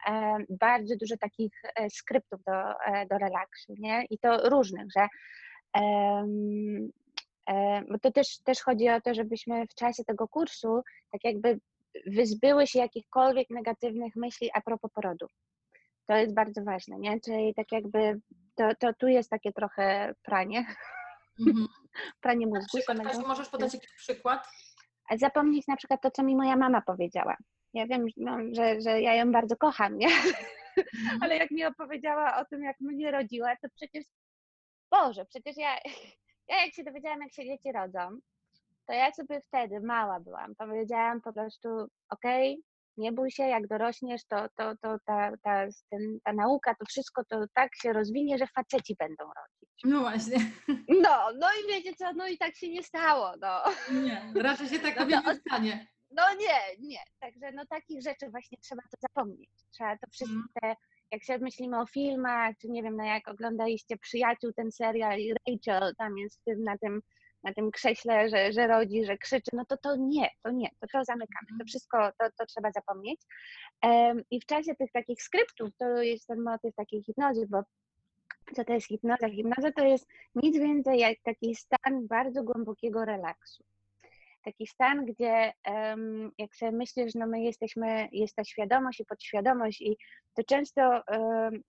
bardzo 0.50 0.96
dużo 0.96 1.17
takich 1.17 1.52
e, 1.76 1.90
skryptów 1.90 2.40
do, 2.44 2.81
e, 2.85 3.06
do 3.06 3.19
relaksu, 3.19 3.75
nie? 3.79 4.05
I 4.11 4.19
to 4.19 4.49
różnych, 4.49 4.87
że 4.96 5.08
e, 5.76 6.26
bo 7.90 7.99
to 7.99 8.12
też, 8.12 8.38
też 8.38 8.62
chodzi 8.62 8.88
o 8.88 9.00
to, 9.00 9.14
żebyśmy 9.14 9.67
w 9.67 9.75
czasie 9.75 10.05
tego 10.05 10.29
kursu 10.29 10.82
tak 11.12 11.25
jakby 11.25 11.61
wyzbyły 12.06 12.67
się 12.67 12.79
jakichkolwiek 12.79 13.50
negatywnych 13.50 14.17
myśli 14.17 14.50
a 14.55 14.61
propos 14.61 14.90
porodu. 14.94 15.26
To 16.06 16.17
jest 16.17 16.35
bardzo 16.35 16.64
ważne, 16.64 16.99
nie? 16.99 17.20
Czyli 17.20 17.55
tak 17.55 17.73
jakby 17.73 18.20
to, 18.55 18.69
to 18.81 18.94
tu 18.94 19.08
jest 19.08 19.31
takie 19.31 19.52
trochę 19.52 20.14
pranie. 20.23 20.67
Mhm. 21.49 21.67
Pranie 22.21 22.47
mózgu. 22.47 22.79
Na 22.89 22.95
przykład, 22.95 23.27
możesz 23.27 23.49
podać 23.49 23.75
jakiś 23.75 23.93
przykład? 23.97 24.49
Zapomnieć 25.17 25.67
na 25.67 25.77
przykład 25.77 26.03
to, 26.03 26.11
co 26.11 26.23
mi 26.23 26.37
moja 26.37 26.56
mama 26.56 26.83
powiedziała. 26.83 27.37
Ja 27.75 27.87
wiem, 27.87 28.06
no, 28.17 28.39
że, 28.53 28.81
że 28.81 29.00
ja 29.00 29.15
ją 29.15 29.33
bardzo 29.33 29.56
kocham, 29.56 29.99
nie? 29.99 30.06
Mhm. 30.06 31.19
ale 31.23 31.37
jak 31.37 31.50
mi 31.50 31.65
opowiedziała 31.65 32.37
o 32.37 32.45
tym, 32.45 32.62
jak 32.62 32.81
mnie 32.81 33.11
rodziła, 33.11 33.56
to 33.62 33.69
przecież, 33.77 34.05
Boże, 34.91 35.25
przecież 35.25 35.56
ja, 35.56 35.79
ja 36.49 36.65
jak 36.65 36.75
się 36.75 36.85
dowiedziałam, 36.85 37.21
jak 37.23 37.33
się 37.33 37.45
dzieci 37.45 37.73
rodzą, 37.73 38.19
to 38.87 38.93
ja 38.93 39.12
sobie 39.12 39.41
wtedy, 39.41 39.81
mała 39.81 40.21
byłam, 40.21 40.55
powiedziałam 40.55 41.21
po 41.21 41.33
prostu, 41.33 41.69
okej, 42.11 42.53
okay, 42.53 42.62
nie 42.99 43.12
bój 43.12 43.31
się, 43.31 43.43
jak 43.43 43.67
dorośniesz, 43.67 44.25
to, 44.25 44.49
to, 44.56 44.77
to 44.83 44.97
ta, 45.05 45.33
ta, 45.43 45.67
ten, 45.91 46.19
ta 46.25 46.33
nauka, 46.33 46.75
to 46.75 46.85
wszystko 46.87 47.23
to 47.25 47.45
tak 47.55 47.77
się 47.77 47.93
rozwinie, 47.93 48.39
że 48.39 48.47
faceci 48.47 48.97
będą 48.99 49.25
rodzić. 49.25 49.81
No 49.85 50.00
właśnie. 50.00 50.37
No, 51.03 51.29
no 51.39 51.47
i 51.62 51.73
wiecie 51.73 51.95
co, 51.95 52.12
no 52.12 52.29
i 52.29 52.39
tak 52.39 52.56
się 52.56 52.69
nie 52.69 52.83
stało, 52.83 53.33
no. 53.40 53.62
Nie, 54.00 54.33
raczej 54.43 54.69
się 54.69 54.78
tak 54.78 54.99
no, 54.99 55.05
nie 55.05 55.35
stanie. 55.35 55.87
No 56.11 56.23
nie, 56.35 56.88
nie. 56.88 56.99
Także 57.21 57.52
no 57.52 57.67
takich 57.67 58.02
rzeczy 58.02 58.31
właśnie 58.31 58.59
trzeba 58.59 58.83
to 58.83 58.97
zapomnieć. 59.00 59.50
Trzeba 59.71 59.99
to 59.99 60.07
wszystko 60.11 60.37
mm. 60.37 60.49
te, 60.62 60.76
jak 61.12 61.25
się 61.25 61.38
myślimy 61.38 61.81
o 61.81 61.87
filmach, 61.87 62.55
czy 62.61 62.69
nie 62.69 62.83
wiem, 62.83 62.97
no 62.97 63.05
jak 63.05 63.28
oglądaliście 63.28 63.97
Przyjaciół, 63.97 64.52
ten 64.52 64.73
serial 64.73 65.19
i 65.19 65.35
Rachel 65.35 65.95
tam 65.97 66.19
jest 66.19 66.40
na 66.47 66.78
tym 66.78 67.00
na 67.42 67.54
tym 67.54 67.71
krześle, 67.71 68.28
że, 68.28 68.52
że 68.52 68.66
rodzi, 68.66 69.04
że 69.04 69.18
krzyczy, 69.18 69.50
no 69.52 69.64
to 69.64 69.76
to 69.76 69.97
nie, 69.97 70.30
to 70.42 70.50
nie, 70.50 70.68
to 70.80 70.87
to 70.92 71.04
zamykamy, 71.04 71.47
to 71.49 71.54
mhm. 71.54 71.66
wszystko 71.66 72.11
to, 72.18 72.30
to 72.38 72.47
trzeba 72.47 72.71
zapomnieć. 72.71 73.21
I 74.30 74.40
w 74.40 74.47
czasie 74.47 74.75
tych 74.75 74.92
takich 74.92 75.23
skryptów 75.23 75.71
to 75.78 76.02
jest 76.02 76.26
ten 76.26 76.42
motyw 76.42 76.75
takiej 76.75 77.02
hipnozy, 77.02 77.47
bo 77.50 77.62
co 78.54 78.64
to 78.64 78.73
jest 78.73 78.87
hipnoza? 78.87 79.28
Hipnoza 79.30 79.73
to 79.73 79.85
jest 79.85 80.09
nic 80.35 80.59
więcej 80.59 80.99
jak 80.99 81.18
taki 81.25 81.54
stan 81.54 82.07
bardzo 82.07 82.42
głębokiego 82.42 83.04
relaksu. 83.04 83.64
Taki 84.45 84.66
stan, 84.66 85.04
gdzie 85.04 85.52
um, 85.66 86.30
jak 86.38 86.57
sobie 86.57 86.73
myślisz, 86.73 87.14
no 87.14 87.26
my 87.26 87.40
jesteśmy, 87.40 88.09
jest 88.12 88.37
ta 88.37 88.45
świadomość 88.45 89.00
i 89.00 89.04
podświadomość 89.04 89.80
i 89.80 89.97
to 90.35 90.42
często 90.45 91.02
um, 91.09 91.62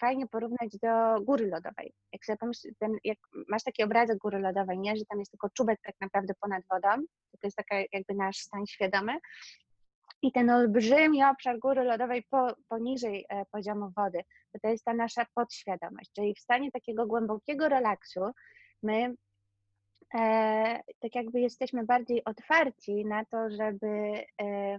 fajnie 0.00 0.26
porównać 0.26 0.76
do 0.82 1.20
góry 1.20 1.46
lodowej. 1.46 1.92
Jak 2.12 2.24
sobie 2.24 2.36
pomyśl, 2.36 2.68
ten, 2.78 2.96
jak 3.04 3.18
masz 3.48 3.62
taki 3.62 3.82
obrazek 3.84 4.18
góry 4.18 4.38
lodowej, 4.38 4.78
nie, 4.78 4.96
że 4.96 5.04
tam 5.04 5.18
jest 5.18 5.30
tylko 5.30 5.48
czubek 5.50 5.80
tak 5.82 5.94
naprawdę 6.00 6.34
ponad 6.40 6.62
wodą, 6.70 6.88
to, 7.40 7.46
jest 7.46 7.56
taka 7.56 7.76
jakby 7.92 8.14
nasz 8.14 8.36
stan 8.36 8.66
świadomy, 8.66 9.12
i 10.22 10.32
ten 10.32 10.50
olbrzymi 10.50 11.24
obszar 11.24 11.58
góry 11.58 11.84
lodowej 11.84 12.22
po, 12.30 12.48
poniżej 12.68 13.26
e, 13.28 13.44
poziomu 13.44 13.92
wody, 13.96 14.20
to, 14.52 14.58
to 14.62 14.68
jest 14.68 14.84
ta 14.84 14.94
nasza 14.94 15.26
podświadomość, 15.34 16.10
czyli 16.12 16.34
w 16.34 16.40
stanie 16.40 16.70
takiego 16.70 17.06
głębokiego 17.06 17.68
relaksu 17.68 18.20
my 18.82 19.14
e, 20.14 20.80
tak 21.00 21.14
jakby 21.14 21.40
jesteśmy 21.40 21.84
bardziej 21.84 22.24
otwarci 22.24 23.04
na 23.04 23.24
to, 23.24 23.50
żeby 23.50 23.86
e, 24.42 24.78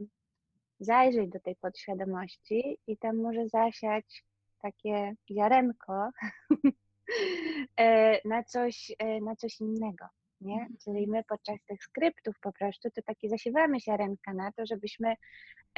zajrzeć 0.79 1.29
do 1.29 1.39
tej 1.39 1.55
podświadomości 1.55 2.77
i 2.87 2.97
tam 2.97 3.17
może 3.17 3.49
zasiać 3.49 4.23
takie 4.61 5.15
ziarenko 5.31 6.09
e, 7.79 8.19
na, 8.27 8.43
coś, 8.43 8.91
e, 8.99 9.21
na 9.21 9.35
coś 9.35 9.61
innego. 9.61 10.05
Nie? 10.41 10.53
Mhm. 10.53 10.77
Czyli 10.83 11.07
my 11.07 11.23
podczas 11.23 11.57
tych 11.67 11.83
skryptów 11.83 12.35
po 12.41 12.53
prostu 12.53 12.89
to 12.91 13.01
takie 13.01 13.29
zasiewamy 13.29 13.79
ziarenka 13.79 14.33
na 14.33 14.51
to, 14.51 14.65
żebyśmy 14.65 15.15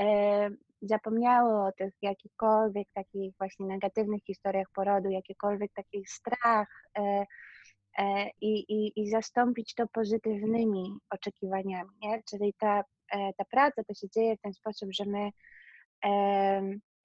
e, 0.01 0.49
zapomniały 0.81 1.67
o 1.67 1.71
tych 1.71 1.93
jakichkolwiek 2.01 2.87
takich 2.93 3.33
właśnie 3.37 3.65
negatywnych 3.65 4.23
historiach 4.23 4.67
porodu, 4.73 5.09
jakikolwiek 5.09 5.73
takich 5.73 6.09
strach, 6.09 6.67
e, 6.97 7.25
e, 7.97 8.29
i, 8.41 8.91
i, 8.95 9.09
zastąpić 9.09 9.73
to 9.73 9.87
pozytywnymi 9.87 10.97
oczekiwaniami, 11.09 11.89
nie? 12.01 12.23
Czyli 12.29 12.53
ta, 12.59 12.83
e, 13.11 13.33
ta 13.37 13.45
praca 13.45 13.83
to 13.83 13.93
się 13.93 14.09
dzieje 14.09 14.37
w 14.37 14.41
ten 14.41 14.53
sposób, 14.53 14.89
że 14.91 15.05
my 15.05 15.29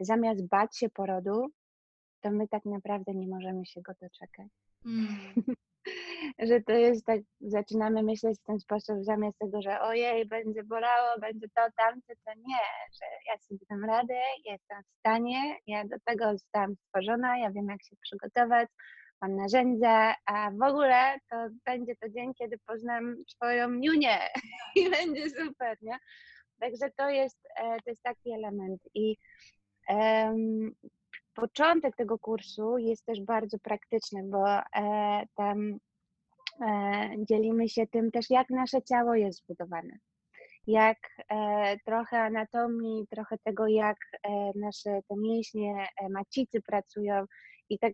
zamiast 0.01 0.49
bać 0.49 0.79
się 0.79 0.91
porodu, 0.91 1.47
to 2.25 2.31
my 2.31 2.49
tak 2.49 2.65
naprawdę 2.65 3.15
nie 3.15 3.29
możemy 3.29 3.67
się 3.67 3.83
go 3.83 3.93
doczekać. 4.03 4.49
Mm. 4.87 5.09
że 6.49 6.61
to 6.61 6.73
jest 6.73 7.07
tak, 7.07 7.21
zaczynamy 7.41 8.03
myśleć 8.03 8.41
w 8.41 8.47
ten 8.47 8.61
sposób, 8.61 9.05
zamiast 9.05 9.39
tego, 9.39 9.63
że 9.63 9.81
ojej, 9.81 10.27
będzie 10.27 10.63
bolało, 10.65 11.21
będzie 11.21 11.47
to, 11.49 11.63
tamto, 11.77 12.13
to 12.25 12.33
nie, 12.37 12.65
że 12.93 13.07
ja 13.27 13.39
sobie 13.39 13.61
dam 13.71 13.85
radę, 13.85 14.15
jestem 14.45 14.83
w 14.83 14.99
stanie, 14.99 15.57
ja 15.67 15.85
do 15.85 15.97
tego 16.05 16.33
zostałam 16.33 16.75
stworzona, 16.77 17.39
ja 17.39 17.51
wiem, 17.51 17.69
jak 17.69 17.83
się 17.83 17.97
przygotować, 18.03 18.69
mam 19.23 19.37
narzędzia, 19.37 20.15
a 20.27 20.51
w 20.51 20.63
ogóle 20.63 21.19
to 21.31 21.37
będzie 21.65 21.97
to 21.97 22.09
dzień, 22.09 22.35
kiedy 22.35 22.59
poznam 22.67 23.17
swoją 23.29 23.71
niunię 23.71 24.19
i 24.77 24.91
będzie 24.91 25.31
super, 25.31 25.79
nie? 25.83 25.99
Także 26.61 26.91
to 26.97 27.11
jest, 27.11 27.39
e, 27.57 27.77
to 27.85 27.91
jest 27.91 28.03
taki 28.03 28.33
element 28.33 28.81
i 28.95 29.17
um, 29.89 30.75
początek 31.35 31.97
tego 31.97 32.19
kursu 32.19 32.79
jest 32.79 33.05
też 33.05 33.21
bardzo 33.21 33.59
praktyczny, 33.59 34.23
bo 34.25 34.59
e, 34.59 34.63
tam 35.35 35.79
e, 36.61 37.11
dzielimy 37.19 37.69
się 37.69 37.87
tym 37.87 38.11
też, 38.11 38.31
jak 38.31 38.51
nasze 38.51 38.83
ciało 38.83 39.15
jest 39.15 39.39
zbudowane. 39.39 39.99
Jak 40.67 40.99
e, 41.29 41.79
trochę 41.79 42.21
anatomii, 42.21 43.07
trochę 43.11 43.39
tego, 43.39 43.67
jak 43.67 43.97
nasze 44.55 45.01
te 45.09 45.17
mięśnie, 45.17 45.89
macicy 46.11 46.63
pracują, 46.63 47.25
i 47.69 47.79
tak, 47.79 47.93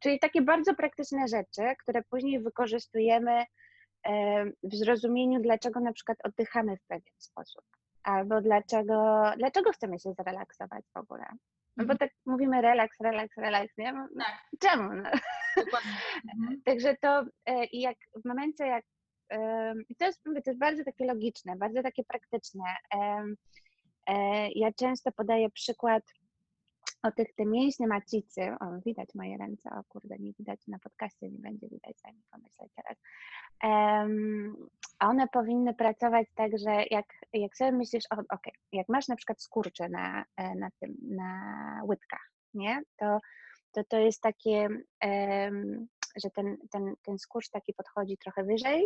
czyli 0.00 0.18
takie 0.18 0.42
bardzo 0.42 0.74
praktyczne 0.74 1.28
rzeczy, 1.28 1.62
które 1.82 2.02
później 2.10 2.40
wykorzystujemy 2.40 3.44
w 4.62 4.74
zrozumieniu, 4.74 5.40
dlaczego 5.40 5.80
na 5.80 5.92
przykład 5.92 6.18
oddychamy 6.24 6.76
w 6.76 6.86
pewien 6.86 7.14
sposób, 7.18 7.64
albo 8.02 8.40
dlaczego, 8.40 9.22
dlaczego 9.36 9.72
chcemy 9.72 9.98
się 9.98 10.12
zrelaksować 10.12 10.84
w 10.94 10.98
ogóle. 10.98 11.26
No 11.76 11.84
bo 11.84 11.92
mhm. 11.92 11.98
tak 11.98 12.10
mówimy 12.26 12.62
relaks, 12.62 13.00
relaks, 13.00 13.36
relaks, 13.36 13.78
nie? 13.78 13.92
No, 13.92 14.08
tak. 14.18 14.42
Czemu? 14.60 14.94
No? 14.94 15.10
Mhm. 16.36 16.62
Także 16.64 16.96
to 17.02 17.24
e, 17.46 17.64
i 17.64 17.80
jak 17.80 17.96
w 18.24 18.28
momencie, 18.28 18.66
jak 18.66 18.84
i 19.88 19.96
to 19.96 20.06
jest, 20.06 20.26
mówię, 20.26 20.42
to 20.42 20.50
jest 20.50 20.60
bardzo 20.60 20.84
takie 20.84 21.04
logiczne, 21.04 21.56
bardzo 21.56 21.82
takie 21.82 22.04
praktyczne. 22.04 22.64
E, 24.08 24.52
ja 24.52 24.72
często 24.72 25.12
podaję 25.12 25.50
przykład 25.50 26.02
o 27.02 27.12
tych 27.12 27.34
te 27.34 27.46
mięśnie 27.46 27.86
macicy, 27.86 28.42
o 28.60 28.80
widać 28.86 29.08
moje 29.14 29.36
ręce, 29.36 29.70
o 29.70 29.84
kurde, 29.88 30.18
nie 30.18 30.32
widać. 30.32 30.60
Na 30.68 30.78
podcaście, 30.78 31.30
nie 31.30 31.38
będzie 31.38 31.68
widać, 31.68 32.00
zanim 32.04 32.22
pomyślę 32.30 32.66
teraz. 32.74 32.98
Um, 33.62 34.68
one 34.98 35.28
powinny 35.28 35.74
pracować 35.74 36.28
tak, 36.34 36.58
że 36.58 36.84
jak, 36.90 37.06
jak 37.32 37.56
sobie 37.56 37.72
myślisz, 37.72 38.04
ok, 38.10 38.20
okay, 38.30 38.52
jak 38.72 38.88
masz 38.88 39.08
na 39.08 39.16
przykład 39.16 39.42
skurcze 39.42 39.88
na, 39.88 40.24
e, 40.36 40.54
na 40.54 40.68
tym, 40.80 40.96
na 41.02 41.80
łydkach, 41.84 42.32
nie, 42.54 42.82
to 42.96 43.18
to, 43.76 43.84
to 43.84 43.98
jest 43.98 44.20
takie, 44.20 44.68
um, 45.04 45.86
że 46.24 46.30
ten, 46.30 46.56
ten, 46.70 46.94
ten 47.02 47.18
skurcz 47.18 47.48
taki 47.48 47.74
podchodzi 47.74 48.16
trochę 48.18 48.44
wyżej 48.44 48.84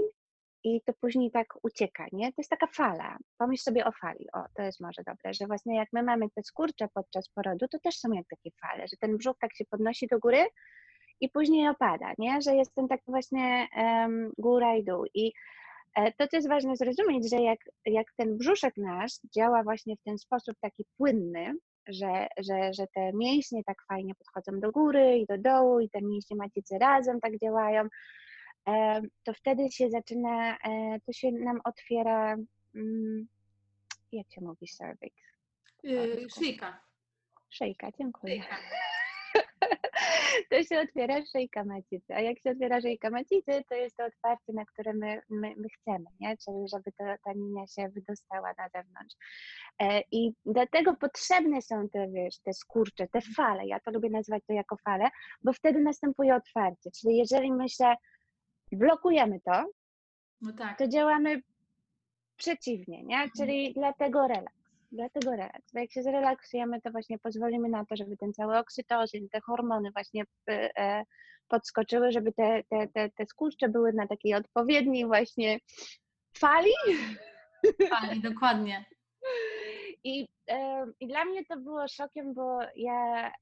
i 0.65 0.81
to 0.87 0.93
później 1.01 1.31
tak 1.31 1.47
ucieka, 1.63 2.07
nie? 2.13 2.27
To 2.27 2.35
jest 2.39 2.51
taka 2.51 2.67
fala. 2.67 3.19
Pomyśl 3.39 3.63
sobie 3.63 3.87
o 3.87 3.93
fali. 3.93 4.27
O, 4.33 4.45
to 4.55 4.63
jest 4.63 4.81
może 4.81 5.03
dobre, 5.07 5.35
że 5.35 5.47
właśnie 5.47 5.77
jak 5.77 5.89
my 5.93 6.03
mamy 6.03 6.27
te 6.35 6.43
skurcze 6.43 6.89
podczas 6.95 7.29
porodu, 7.29 7.69
to 7.69 7.79
też 7.79 7.97
są 7.97 8.13
jak 8.13 8.27
takie 8.29 8.51
fale, 8.61 8.89
że 8.89 8.97
ten 9.01 9.17
brzuch 9.17 9.37
tak 9.41 9.55
się 9.57 9.65
podnosi 9.65 10.07
do 10.07 10.19
góry 10.19 10.47
i 11.21 11.29
później 11.29 11.69
opada, 11.69 12.13
nie? 12.19 12.43
Że 12.43 12.55
jest 12.55 12.75
ten 12.75 12.89
tak 12.89 13.01
właśnie 13.07 13.69
um, 13.77 14.33
góra 14.39 14.77
i 14.77 14.85
dół. 14.85 15.05
I 15.15 15.33
e, 15.97 16.13
to, 16.13 16.29
co 16.29 16.37
jest 16.37 16.49
ważne 16.49 16.77
zrozumieć, 16.77 17.31
że 17.31 17.37
jak, 17.37 17.59
jak 17.87 18.07
ten 18.17 18.39
brzuszek 18.39 18.77
nasz 18.77 19.13
działa 19.37 19.63
właśnie 19.63 19.97
w 19.97 20.03
ten 20.03 20.19
sposób 20.19 20.57
taki 20.61 20.85
płynny, 20.97 21.55
że, 21.89 22.27
że, 22.39 22.73
że 22.73 22.87
te 22.95 23.13
mięśnie 23.15 23.65
tak 23.65 23.77
fajnie 23.89 24.15
podchodzą 24.15 24.61
do 24.61 24.71
góry 24.71 25.19
i 25.19 25.27
do 25.27 25.39
dołu 25.39 25.81
i 25.81 25.91
te 25.91 26.03
mięśnie 26.03 26.37
macicy 26.37 26.79
razem 26.79 27.21
tak 27.21 27.39
działają, 27.39 27.89
to 29.23 29.33
wtedy 29.35 29.71
się 29.73 29.91
zaczyna, 29.91 30.59
e, 30.59 31.01
to 31.07 31.13
się 31.13 31.33
nam 31.33 31.61
otwiera, 31.65 32.37
mm, 32.75 33.29
jak 34.13 34.33
się 34.33 34.41
mówi 34.41 34.67
cervix? 34.67 35.17
Yy, 35.83 36.27
szyjka. 36.39 36.81
Szyjka, 37.51 37.91
dziękuję. 37.99 38.35
Szyjka. 38.35 38.57
to 40.51 40.63
się 40.63 40.81
otwiera 40.81 41.27
szyjka 41.33 41.65
macicy, 41.65 42.15
a 42.15 42.21
jak 42.21 42.39
się 42.39 42.51
otwiera 42.51 42.81
szyjka 42.81 43.11
macicy, 43.11 43.65
to 43.69 43.75
jest 43.75 43.97
to 43.97 44.05
otwarcie, 44.05 44.53
na 44.53 44.65
które 44.65 44.93
my, 44.93 45.23
my, 45.31 45.55
my 45.57 45.69
chcemy, 45.69 46.05
nie? 46.21 46.37
czyli 46.37 46.69
żeby 46.69 46.93
to, 46.93 47.05
ta 47.25 47.33
linia 47.33 47.67
się 47.67 47.89
wydostała 47.89 48.53
na 48.59 48.69
zewnątrz. 48.69 49.17
E, 49.79 50.03
I 50.13 50.33
dlatego 50.47 50.97
potrzebne 50.97 51.63
są 51.63 51.89
te, 51.89 52.09
wiesz, 52.09 52.39
te 52.39 52.53
skurcze, 52.53 53.09
te 53.09 53.21
fale, 53.37 53.67
ja 53.67 53.81
to 53.81 53.91
lubię 53.91 54.11
nazywać 54.11 54.43
to 54.47 54.53
jako 54.53 54.77
fale, 54.77 55.09
bo 55.43 55.53
wtedy 55.53 55.81
następuje 55.81 56.35
otwarcie, 56.35 56.91
czyli 56.91 57.17
jeżeli 57.17 57.53
myślę, 57.53 57.95
blokujemy 58.77 59.41
to, 59.41 59.65
no 60.43 60.53
tak. 60.53 60.79
to 60.79 60.89
działamy 60.89 61.43
przeciwnie, 62.37 63.03
nie? 63.03 63.17
Mhm. 63.17 63.31
Czyli 63.37 63.75
dlatego 63.75 64.27
relaks. 64.27 64.61
Dlatego 64.93 65.31
relaks. 65.31 65.73
Bo 65.73 65.81
jak 65.81 65.93
się 65.93 66.03
zrelaksujemy, 66.03 66.81
to 66.81 66.91
właśnie 66.91 67.19
pozwolimy 67.19 67.69
na 67.69 67.85
to, 67.85 67.97
żeby 67.97 68.17
ten 68.17 68.33
cały 68.33 68.59
oksytocyn, 68.59 69.29
te 69.29 69.41
hormony 69.41 69.91
właśnie 69.93 70.25
e, 70.49 71.05
podskoczyły, 71.49 72.13
żeby 72.13 72.33
te, 72.33 72.63
te, 72.71 72.89
te, 72.89 73.11
te 73.11 73.27
skurcze 73.27 73.69
były 73.69 73.93
na 73.93 74.07
takiej 74.07 74.35
odpowiedniej 74.35 75.07
właśnie 75.07 75.59
fali. 76.39 76.71
Fali, 77.91 78.21
dokładnie. 78.21 78.85
I, 80.05 80.29
e, 80.51 80.87
I 81.01 81.07
dla 81.07 81.25
mnie 81.25 81.45
to 81.45 81.57
było 81.57 81.89
szokiem, 81.89 82.35
bo 82.35 82.59
ja 82.77 83.33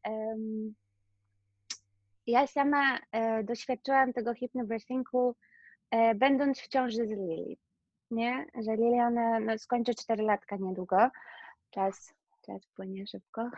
ja 2.29 2.47
sama 2.47 2.99
e, 3.13 3.45
doświadczyłam 3.45 4.13
tego 4.13 4.35
hypnobirthingu 4.35 5.35
e, 5.91 6.15
będąc 6.15 6.61
w 6.61 6.69
ciąży 6.69 7.07
z 7.07 7.11
Lili, 7.11 7.59
nie? 8.11 8.47
Że 8.55 8.77
Lili 8.77 9.01
ona 9.01 9.41
no, 9.41 9.59
skończy 9.59 9.95
4 9.95 10.23
latka 10.23 10.57
niedługo, 10.57 11.09
czas, 11.71 12.15
czas 12.47 12.67
płynie 12.77 13.07
szybko. 13.07 13.51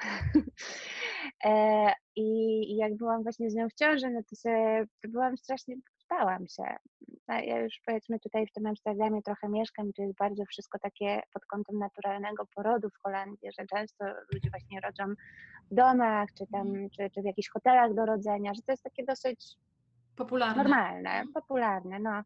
e, 1.45 1.93
i, 2.17 2.77
jak 2.77 2.97
byłam 2.97 3.23
właśnie 3.23 3.51
z 3.51 3.55
nią 3.55 3.69
w 3.69 3.75
ciąży, 3.75 4.11
no 4.11 4.21
to, 4.23 4.51
to 5.03 5.09
byłam 5.09 5.37
strasznie, 5.37 5.77
bałam 6.09 6.47
się. 6.49 6.77
Ja 7.39 7.61
już 7.61 7.81
powiedzmy 7.87 8.21
tutaj 8.21 8.47
w 8.47 8.53
tym 8.53 8.67
Amsterdamie 8.67 9.23
trochę 9.23 9.49
mieszkam 9.49 9.89
i 9.89 9.93
to 9.93 10.03
jest 10.03 10.15
bardzo 10.19 10.45
wszystko 10.45 10.79
takie 10.79 11.23
pod 11.33 11.45
kątem 11.45 11.79
naturalnego 11.79 12.47
porodu 12.55 12.89
w 12.91 13.03
Holandii, 13.03 13.51
że 13.59 13.67
często 13.67 14.05
ludzie 14.35 14.51
właśnie 14.51 14.81
rodzą 14.81 15.15
w 15.71 15.75
domach, 15.75 16.29
czy 16.39 16.47
tam, 16.53 16.67
mhm. 16.67 16.91
czy, 16.91 17.11
czy 17.15 17.23
w 17.23 17.25
jakichś 17.25 17.49
hotelach 17.49 17.95
do 17.95 18.07
rodzenia, 18.07 18.55
że 18.55 18.63
to 18.63 18.73
jest 18.73 18.83
takie 18.83 19.05
dosyć 19.05 19.57
popularne. 20.17 20.63
Normalne, 20.63 21.25
popularne, 21.35 21.99
no. 21.99 22.23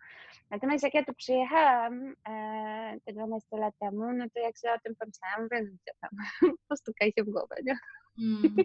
Natomiast 0.50 0.84
jak 0.84 0.94
ja 0.94 1.04
tu 1.04 1.14
przyjechałam 1.14 2.14
e, 2.28 2.96
te 3.04 3.12
12 3.12 3.56
lat 3.56 3.75
temu, 3.80 4.12
no 4.12 4.25
to 4.34 4.40
jak 4.40 4.58
sobie 4.58 4.75
o 4.75 4.78
tym 4.84 4.94
pomyślałam, 4.99 5.42
mówię, 5.42 5.76
tam, 6.00 6.11
postukaj 6.68 7.12
się 7.18 7.25
w 7.25 7.30
głowę, 7.30 7.56
nie? 7.64 7.76
Mm. 8.18 8.56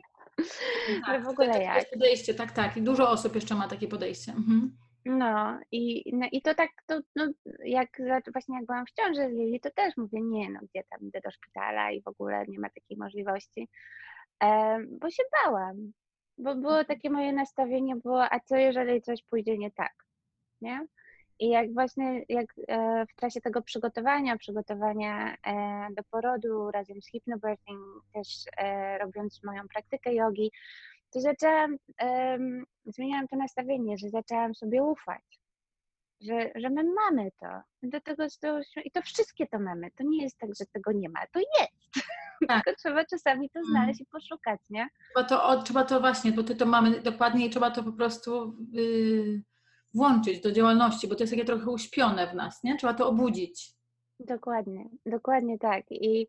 tak, 1.05 1.24
w 1.24 1.27
ogóle 1.27 1.63
jak. 1.63 1.89
Podejście, 1.89 2.34
tak, 2.34 2.51
tak. 2.51 2.77
I 2.77 2.81
dużo 2.81 3.10
osób 3.10 3.36
jeszcze 3.36 3.55
ma 3.55 3.67
takie 3.67 3.88
podejście. 3.88 4.31
Mhm. 4.31 4.77
No 5.06 5.60
i, 5.72 6.12
no 6.13 6.27
i 6.32 6.41
to 6.41 6.56
tak, 6.56 6.70
to, 6.86 7.00
no, 7.15 7.27
jak 7.65 8.01
właśnie 8.34 8.56
jak 8.56 8.65
byłam 8.65 8.86
w 8.86 8.91
ciąży 8.91 9.29
z 9.29 9.34
Lili, 9.34 9.60
to 9.60 9.72
też 9.72 9.98
mówię, 9.98 10.22
nie 10.22 10.50
no, 10.50 10.60
gdzie 10.60 10.84
tam 10.89 11.08
idę 11.08 11.22
do 11.24 11.32
szpitala 11.32 11.91
i 11.91 12.01
w 12.01 12.08
ogóle 12.08 12.46
nie 12.48 12.60
ma 12.60 12.70
takiej 12.70 12.98
możliwości, 12.98 13.70
e, 14.44 14.79
bo 15.00 15.10
się 15.10 15.24
bałam, 15.46 15.91
bo 16.38 16.56
było 16.56 16.79
mhm. 16.79 16.86
takie 16.86 17.10
moje 17.10 17.34
nastawienie 17.34 17.96
było, 17.96 18.34
a 18.34 18.39
co 18.39 18.56
jeżeli 18.56 19.01
coś 19.01 19.24
pójdzie 19.24 19.58
nie 19.58 19.72
tak, 19.72 19.94
nie? 20.62 20.88
I 21.39 21.50
jak 21.50 21.74
właśnie 21.74 22.25
jak 22.29 22.46
e, 22.68 23.06
w 23.06 23.15
czasie 23.15 23.41
tego 23.41 23.62
przygotowania, 23.62 24.38
przygotowania 24.38 25.36
e, 25.48 25.88
do 25.98 26.03
porodu 26.12 26.72
razem 26.72 27.01
z 27.01 27.12
hypnobirthing, 27.12 27.82
też 28.13 28.27
e, 28.58 28.98
robiąc 28.98 29.44
moją 29.44 29.68
praktykę 29.68 30.13
jogi, 30.13 30.51
to 31.13 31.22
zaczęłam, 31.22 31.78
um, 32.01 32.66
zmieniałam 32.86 33.28
to 33.28 33.36
nastawienie, 33.36 33.98
że 33.98 34.10
zaczęłam 34.10 34.56
sobie 34.56 34.84
ufać, 34.84 35.39
że, 36.22 36.51
że 36.56 36.70
my 36.70 36.84
mamy 36.84 37.32
to. 37.39 37.48
Do 37.84 38.01
tego, 38.01 38.25
I 38.86 38.92
to 38.92 39.01
wszystkie 39.01 39.48
to 39.48 39.60
mamy. 39.60 39.92
To 39.92 40.04
nie 40.04 40.24
jest 40.24 40.38
tak, 40.38 40.50
że 40.60 40.66
tego 40.66 40.92
nie 40.92 41.10
ma. 41.10 41.20
To 41.32 41.39
jest. 41.39 41.89
Tak. 42.48 42.63
Tylko 42.63 42.80
trzeba 42.80 43.06
czasami 43.06 43.50
to 43.50 43.63
znaleźć 43.63 44.01
mm. 44.01 44.08
i 44.08 44.12
poszukać, 44.12 44.60
nie? 44.70 44.88
Trzeba 45.16 45.30
to, 45.30 45.44
o, 45.44 45.63
trzeba 45.63 45.84
to 45.84 46.00
właśnie, 46.00 46.32
bo 46.32 46.44
ty 46.44 46.56
to 46.56 46.66
mamy 46.66 47.00
dokładnie 47.00 47.46
i 47.46 47.50
trzeba 47.50 47.72
to 47.72 47.84
po 47.84 47.92
prostu 47.92 48.56
yy, 48.72 49.42
włączyć 49.94 50.42
do 50.42 50.51
działalności, 50.51 51.08
bo 51.08 51.16
to 51.16 51.24
jest 51.24 51.34
takie 51.34 51.46
trochę 51.46 51.72
uśpione 51.72 52.28
w 52.28 52.36
nas, 52.36 52.63
nie? 52.63 52.78
Trzeba 52.78 52.94
to 52.94 53.10
obudzić. 53.10 53.74
Dokładnie, 54.20 54.89
dokładnie 55.06 55.60
tak. 55.60 55.84
I 55.92 56.28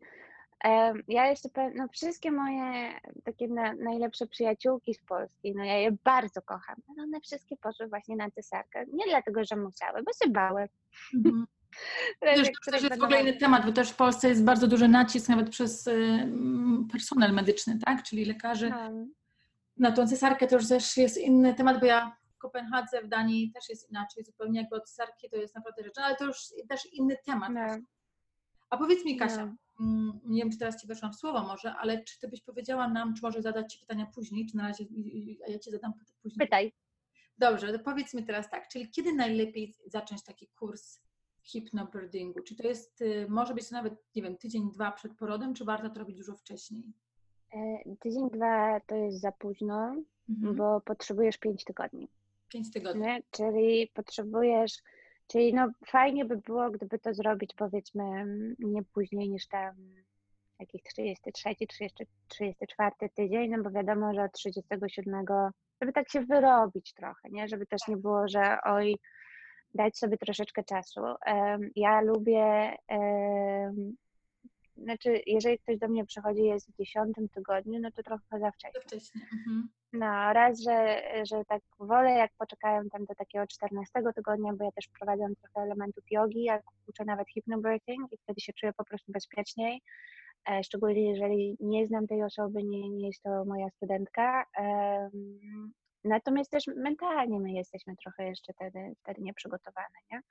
Ja 1.07 1.27
jeszcze, 1.27 1.49
no 1.75 1.87
wszystkie 1.87 2.31
moje 2.31 2.93
takie 3.23 3.47
na, 3.47 3.73
najlepsze 3.73 4.27
przyjaciółki 4.27 4.93
z 4.93 5.03
Polski, 5.03 5.53
no 5.55 5.63
ja 5.63 5.77
je 5.77 5.91
bardzo 6.03 6.41
kocham, 6.41 6.75
ale 6.89 7.03
one 7.03 7.19
wszystkie 7.21 7.57
poszły 7.57 7.87
właśnie 7.87 8.15
na 8.15 8.31
cesarkę. 8.31 8.85
Nie 8.93 9.05
dlatego, 9.09 9.43
że 9.43 9.55
musiały, 9.55 10.03
bo 10.03 10.11
się 10.25 10.31
bały. 10.31 10.69
Które- 12.17 12.35
Też, 12.35 12.51
które 12.61 12.77
też 12.77 12.89
jest 12.89 13.01
w 13.01 13.03
ogóle 13.03 13.21
inny 13.21 13.33
temat, 13.33 13.65
bo 13.65 13.71
też 13.71 13.91
w 13.91 13.95
Polsce 13.95 14.29
jest 14.29 14.43
bardzo 14.43 14.67
duży 14.67 14.87
nacisk 14.87 15.29
nawet 15.29 15.49
przez 15.49 15.87
y, 15.87 15.91
mm, 15.91 16.87
personel 16.91 17.33
medyczny, 17.33 17.79
tak? 17.85 18.03
Czyli 18.03 18.25
lekarzy. 18.25 18.69
No, 18.69 19.05
Na 19.77 19.91
tą 19.91 20.07
cesarkę 20.07 20.47
to 20.47 20.55
już 20.55 20.67
też 20.67 20.97
jest 20.97 21.17
inny 21.17 21.53
temat, 21.53 21.79
bo 21.79 21.85
ja 21.85 22.17
w 22.35 22.37
Kopenhadze, 22.37 23.01
w 23.01 23.07
Danii 23.07 23.51
też 23.51 23.69
jest 23.69 23.89
inaczej 23.89 24.23
zupełnie, 24.23 24.59
jakby 24.59 24.75
od 24.75 24.89
cesarki 24.89 25.29
to 25.29 25.35
jest 25.35 25.55
naprawdę 25.55 25.83
rzecz, 25.83 25.97
ale 25.97 26.15
to 26.15 26.25
już 26.25 26.37
też 26.69 26.93
inny 26.93 27.17
temat. 27.25 27.49
no, 27.53 27.61
A 28.69 28.77
powiedz 28.77 29.05
mi 29.05 29.17
Kasia, 29.17 29.45
no. 29.45 29.55
Mm, 29.81 30.19
nie 30.25 30.41
wiem 30.41 30.51
czy 30.51 30.57
teraz 30.57 30.81
Ci 30.81 30.87
weszłam 30.87 31.13
w 31.13 31.15
słowo 31.15 31.41
może, 31.43 31.73
ale 31.75 32.03
czy 32.03 32.19
Ty 32.19 32.27
byś 32.27 32.41
powiedziała 32.41 32.87
nam, 32.87 33.13
czy 33.15 33.21
może 33.21 33.41
zadać 33.41 33.73
Ci 33.73 33.79
pytania 33.79 34.05
później, 34.15 34.45
czy 34.45 34.57
na 34.57 34.67
razie, 34.67 34.85
a 35.47 35.51
ja 35.51 35.59
Ci 35.59 35.71
zadam 35.71 35.93
później. 36.21 36.39
Pytaj. 36.39 36.71
Dobrze, 37.37 37.73
to 37.77 37.79
powiedz 37.83 38.13
mi 38.13 38.25
teraz 38.25 38.49
tak, 38.49 38.67
czyli 38.67 38.89
kiedy 38.91 39.13
najlepiej 39.13 39.77
zacząć 39.85 40.23
taki 40.23 40.47
kurs 40.47 40.99
hipnobirdingu? 41.43 42.41
Czy 42.41 42.55
to 42.55 42.67
jest, 42.67 43.01
y, 43.01 43.25
może 43.29 43.53
być 43.53 43.69
to 43.69 43.75
nawet, 43.75 43.93
nie 44.15 44.21
wiem, 44.21 44.37
tydzień, 44.37 44.71
dwa 44.71 44.91
przed 44.91 45.17
porodem, 45.17 45.53
czy 45.53 45.65
warto 45.65 45.89
to 45.89 45.99
robić 45.99 46.17
dużo 46.17 46.35
wcześniej? 46.35 46.83
E, 47.53 47.95
Tydzień, 47.99 48.29
dwa 48.29 48.79
to 48.79 48.95
jest 48.95 49.19
za 49.21 49.31
późno, 49.31 49.95
Mhm. 50.29 50.55
bo 50.55 50.81
potrzebujesz 50.81 51.37
pięć 51.37 51.63
tygodni. 51.63 52.07
Pięć 52.49 52.71
tygodni. 52.71 53.05
Czyli 53.31 53.91
potrzebujesz, 53.93 54.73
czyli 55.31 55.53
no 55.53 55.71
fajnie 55.87 56.25
by 56.25 56.37
było, 56.37 56.71
gdyby 56.71 56.99
to 56.99 57.13
zrobić 57.13 57.53
powiedzmy 57.57 58.25
nie 58.59 58.83
później 58.83 59.29
niż 59.29 59.47
tam 59.47 59.75
jakiś 60.59 60.83
33, 60.83 61.49
30, 61.67 62.05
34 62.27 62.91
tydzień, 63.15 63.51
no 63.51 63.63
bo 63.63 63.71
wiadomo, 63.71 64.13
że 64.13 64.23
od 64.23 64.31
37, 64.31 65.25
żeby 65.81 65.93
tak 65.93 66.09
się 66.09 66.21
wyrobić 66.21 66.93
trochę, 66.93 67.29
nie? 67.29 67.47
Żeby 67.47 67.65
też 67.65 67.81
nie 67.87 67.97
było, 67.97 68.27
że 68.27 68.57
oj, 68.65 68.95
dać 69.73 69.97
sobie 69.97 70.17
troszeczkę 70.17 70.63
czasu. 70.63 71.01
Ja 71.75 72.01
lubię, 72.01 72.75
znaczy 74.77 75.21
jeżeli 75.27 75.59
ktoś 75.59 75.77
do 75.77 75.87
mnie 75.87 76.05
przychodzi 76.05 76.43
jest 76.43 76.71
w 76.71 76.77
10 76.77 77.17
tygodniu, 77.33 77.79
no 77.79 77.91
to 77.91 78.03
trochę 78.03 78.39
za 78.39 78.51
wcześnie. 78.51 78.81
To 78.81 78.87
wcześniej. 78.87 79.23
Mhm. 79.33 79.69
No, 79.93 80.33
raz, 80.33 80.59
że, 80.61 81.03
że 81.25 81.45
tak 81.45 81.61
wolę, 81.79 82.11
jak 82.11 82.31
poczekają 82.37 82.89
tam 82.89 83.05
do 83.05 83.15
takiego 83.15 83.47
14 83.47 83.91
tygodnia, 84.15 84.53
bo 84.53 84.65
ja 84.65 84.71
też 84.71 84.85
wprowadzam 84.85 85.35
trochę 85.35 85.65
elementów 85.65 86.03
jogi, 86.11 86.43
jak 86.43 86.61
uczę 86.87 87.05
nawet 87.05 87.27
hypnobirthing 87.33 88.13
i 88.13 88.17
wtedy 88.17 88.41
się 88.41 88.53
czuję 88.53 88.73
po 88.73 88.85
prostu 88.85 89.11
bezpieczniej, 89.11 89.81
e, 90.49 90.63
szczególnie 90.63 91.09
jeżeli 91.09 91.57
nie 91.59 91.87
znam 91.87 92.07
tej 92.07 92.23
osoby, 92.23 92.63
nie, 92.63 92.89
nie 92.89 93.07
jest 93.07 93.23
to 93.23 93.45
moja 93.45 93.69
studentka. 93.69 94.45
Natomiast 96.03 96.51
też 96.51 96.63
mentalnie 96.67 97.39
my 97.39 97.51
jesteśmy 97.51 97.95
trochę 97.95 98.27
jeszcze 98.27 98.53
wtedy, 98.53 98.93
wtedy 99.03 99.21
nieprzygotowane, 99.21 99.95
nie? 100.11 100.21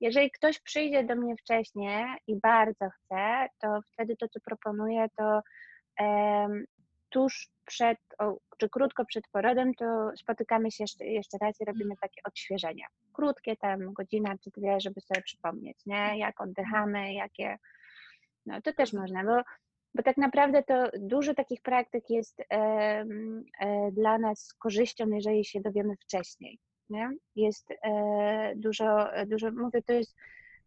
Jeżeli 0.00 0.30
ktoś 0.30 0.60
przyjdzie 0.60 1.04
do 1.04 1.16
mnie 1.16 1.36
wcześniej 1.36 2.06
i 2.26 2.36
bardzo 2.36 2.88
chce, 2.90 3.48
to 3.58 3.80
wtedy 3.92 4.16
to, 4.16 4.28
co 4.28 4.40
proponuję, 4.40 5.06
to 5.16 5.40
tuż 7.08 7.48
przed, 7.66 7.98
o, 8.18 8.36
czy 8.58 8.68
krótko 8.68 9.04
przed 9.04 9.28
porodem, 9.28 9.74
to 9.74 10.10
spotykamy 10.16 10.70
się 10.70 10.84
jeszcze, 10.84 11.04
jeszcze 11.04 11.38
raz 11.38 11.60
i 11.60 11.64
robimy 11.64 11.94
takie 12.00 12.20
odświeżenia. 12.24 12.86
Krótkie 13.12 13.56
tam, 13.56 13.92
godzina 13.92 14.34
czy 14.44 14.50
dwie, 14.50 14.80
żeby 14.80 15.00
sobie 15.00 15.22
przypomnieć, 15.22 15.78
nie? 15.86 16.18
Jak 16.18 16.40
oddychamy, 16.40 17.14
jakie... 17.14 17.58
No 18.46 18.62
to 18.62 18.72
też 18.72 18.92
można, 18.92 19.24
bo, 19.24 19.42
bo 19.94 20.02
tak 20.02 20.16
naprawdę 20.16 20.62
to 20.62 20.90
dużo 20.98 21.34
takich 21.34 21.62
praktyk 21.62 22.10
jest 22.10 22.42
em, 22.48 23.44
e, 23.60 23.92
dla 23.92 24.18
nas 24.18 24.54
korzyścią, 24.54 25.08
jeżeli 25.08 25.44
się 25.44 25.60
dowiemy 25.60 25.96
wcześniej, 25.96 26.58
nie? 26.90 27.10
Jest 27.36 27.70
e, 27.70 28.52
dużo, 28.56 29.08
dużo, 29.26 29.50
mówię, 29.50 29.82
to 29.82 29.92
jest 29.92 30.16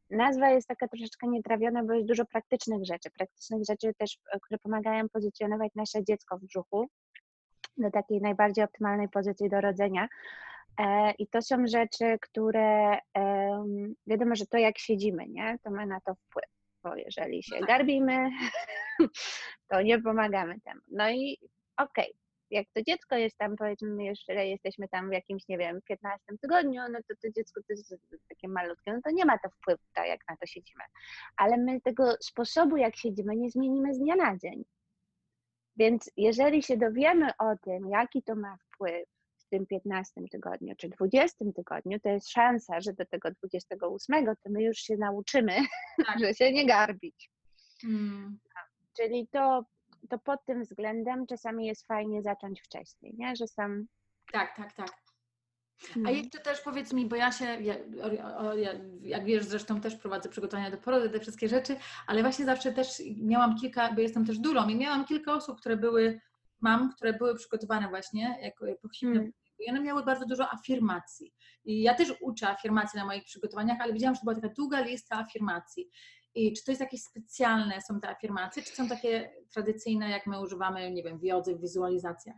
nazwa 0.10 0.50
jest 0.50 0.68
taka 0.68 0.88
troszeczkę 0.88 1.28
nietrawiona, 1.28 1.84
bo 1.84 1.94
jest 1.94 2.08
dużo 2.08 2.26
praktycznych 2.26 2.86
rzeczy. 2.86 3.10
Praktycznych 3.10 3.62
rzeczy 3.70 3.94
też, 3.98 4.18
e, 4.34 4.40
które 4.40 4.58
pomagają 4.58 5.10
pozycjonować 5.10 5.72
nasze 5.76 6.04
dziecko 6.04 6.38
w 6.38 6.46
brzuchu 6.46 6.90
do 7.78 7.92
takiej 7.92 8.22
najbardziej 8.22 8.64
optymalnej 8.64 9.10
pozycji 9.10 9.50
do 9.50 9.62
rodzenia. 9.62 10.08
E, 10.80 11.12
I 11.12 11.28
to 11.28 11.42
są 11.42 11.68
rzeczy, 11.68 12.18
które 12.22 12.98
wiadomo, 14.08 14.36
że 14.36 14.46
to 14.46 14.58
jak 14.58 14.78
siedzimy, 14.78 15.28
nie, 15.28 15.58
to 15.64 15.72
ma 15.72 15.86
na 15.86 16.02
to 16.02 16.16
wpływ. 16.16 16.46
Bo 16.84 16.96
jeżeli 16.96 17.44
się 17.44 17.60
tak. 17.60 17.68
garbimy, 17.68 18.30
to 19.70 19.82
nie 19.82 20.02
pomagamy 20.02 20.62
temu. 20.62 20.82
No 20.92 21.10
i 21.10 21.38
okej, 21.78 22.14
jak 22.52 22.68
to 22.74 22.82
dziecko 22.84 23.16
jest 23.16 23.38
tam, 23.38 23.56
powiedzmy, 23.56 24.04
jeszcze 24.04 24.48
jesteśmy 24.48 24.88
tam 24.88 25.10
w 25.10 25.14
jakimś, 25.14 25.48
nie 25.48 25.58
wiem, 25.58 25.80
15 25.88 26.20
tygodniu, 26.42 26.82
no 26.92 27.00
to 27.08 27.16
to 27.22 27.32
dziecko 27.36 27.62
to 27.62 27.74
jest 27.74 27.96
takie 28.30 28.48
malutkie, 28.48 28.94
no 28.94 29.00
to 29.04 29.12
nie 29.12 29.26
ma 29.26 29.38
to 29.38 29.50
wpływu, 29.50 29.84
tak 29.94 30.08
jak 30.08 30.20
na 30.30 30.38
to 30.38 30.46
siedzimy. 30.46 30.84
Ale 31.38 31.58
my 31.58 31.82
tego 31.82 32.16
sposobu, 32.22 32.78
jak 32.78 32.96
siedzimy, 32.96 33.36
nie 33.36 33.50
zmienimy 33.50 33.94
z 33.94 34.00
dnia 34.00 34.16
na 34.16 34.38
dzień. 34.38 34.64
Więc 35.78 36.12
jeżeli 36.18 36.64
się 36.64 36.78
dowiemy 36.78 37.32
o 37.40 37.58
tym, 37.64 37.90
jaki 37.90 38.24
to 38.24 38.36
ma 38.36 38.58
wpływ 38.58 39.10
w 39.38 39.50
tym 39.50 39.66
15 39.66 40.22
tygodniu 40.32 40.76
czy 40.78 40.90
20 40.90 41.46
tygodniu, 41.56 42.00
to 42.00 42.10
jest 42.10 42.30
szansa, 42.30 42.82
że 42.82 42.94
do 42.94 43.06
tego 43.06 43.32
28 43.32 44.26
to 44.26 44.50
my 44.50 44.64
już 44.64 44.78
się 44.78 44.98
nauczymy, 44.98 45.56
Tak. 46.08 46.20
że 46.20 46.34
się 46.34 46.52
nie 46.52 46.66
garbić. 46.66 47.32
Mm. 47.84 48.40
Czyli 48.98 49.28
to, 49.28 49.66
to 50.10 50.20
pod 50.20 50.46
tym 50.46 50.64
względem 50.64 51.28
czasami 51.28 51.66
jest 51.66 51.88
fajnie 51.88 52.22
zacząć 52.22 52.62
wcześniej, 52.62 53.16
nie? 53.18 53.36
że 53.36 53.48
sam. 53.48 53.88
Tak, 54.32 54.56
tak, 54.56 54.74
tak. 54.74 54.90
A 55.96 55.98
Mhm. 56.00 56.16
jeszcze 56.18 56.40
też 56.40 56.62
powiedz 56.62 56.94
mi, 56.94 57.06
bo 57.06 57.16
ja 57.16 57.32
się, 57.32 57.46
ja, 57.46 57.76
o, 58.24 58.38
o, 58.38 58.54
ja, 58.54 58.72
jak 59.02 59.26
wiesz, 59.26 59.44
zresztą 59.46 59.82
też 59.82 59.96
prowadzę 59.96 60.30
przygotowania 60.30 60.72
do 60.72 60.78
porodu, 60.78 61.10
te 61.10 61.20
wszystkie 61.20 61.50
rzeczy, 61.50 61.76
ale 62.08 62.22
właśnie 62.22 62.46
zawsze 62.46 62.72
też 62.72 63.02
miałam 63.22 63.56
kilka, 63.60 63.94
bo 63.94 64.02
jestem 64.02 64.26
też 64.26 64.40
durą 64.40 64.68
i 64.68 64.76
miałam 64.76 65.06
kilka 65.06 65.34
osób, 65.34 65.60
które 65.60 65.78
były, 65.78 66.20
mam, 66.62 66.94
które 66.94 67.14
były 67.14 67.36
przygotowane 67.36 67.88
właśnie 67.90 68.38
jako 68.42 68.66
po 68.82 69.08
Mm. 69.08 69.32
i 69.60 69.70
one 69.70 69.82
miały 69.82 70.04
bardzo 70.04 70.26
dużo 70.26 70.54
afirmacji. 70.54 71.34
I 71.66 71.82
ja 71.82 71.94
też 71.94 72.14
uczę 72.22 72.50
afirmacji 72.50 73.00
na 73.00 73.06
moich 73.06 73.24
przygotowaniach, 73.24 73.78
ale 73.82 73.94
widziałam, 73.94 74.16
że 74.16 74.20
to 74.22 74.26
była 74.26 74.36
taka 74.42 74.54
długa 74.54 74.82
lista 74.82 75.18
afirmacji. 75.18 75.90
I 76.36 76.54
czy 76.54 76.66
to 76.66 76.72
jest 76.72 76.82
jakieś 76.82 77.04
specjalne 77.04 77.82
są 77.82 78.00
te 78.00 78.10
afirmacje, 78.10 78.64
czy 78.64 78.76
są 78.76 78.88
takie 78.88 79.32
tradycyjne, 79.54 80.10
jak 80.10 80.28
my 80.28 80.42
używamy, 80.42 80.92
nie 80.92 81.04
wiem, 81.04 81.20
w 81.20 81.24
jodze, 81.24 81.56
w 81.56 81.62
wizualizacjach? 81.62 82.36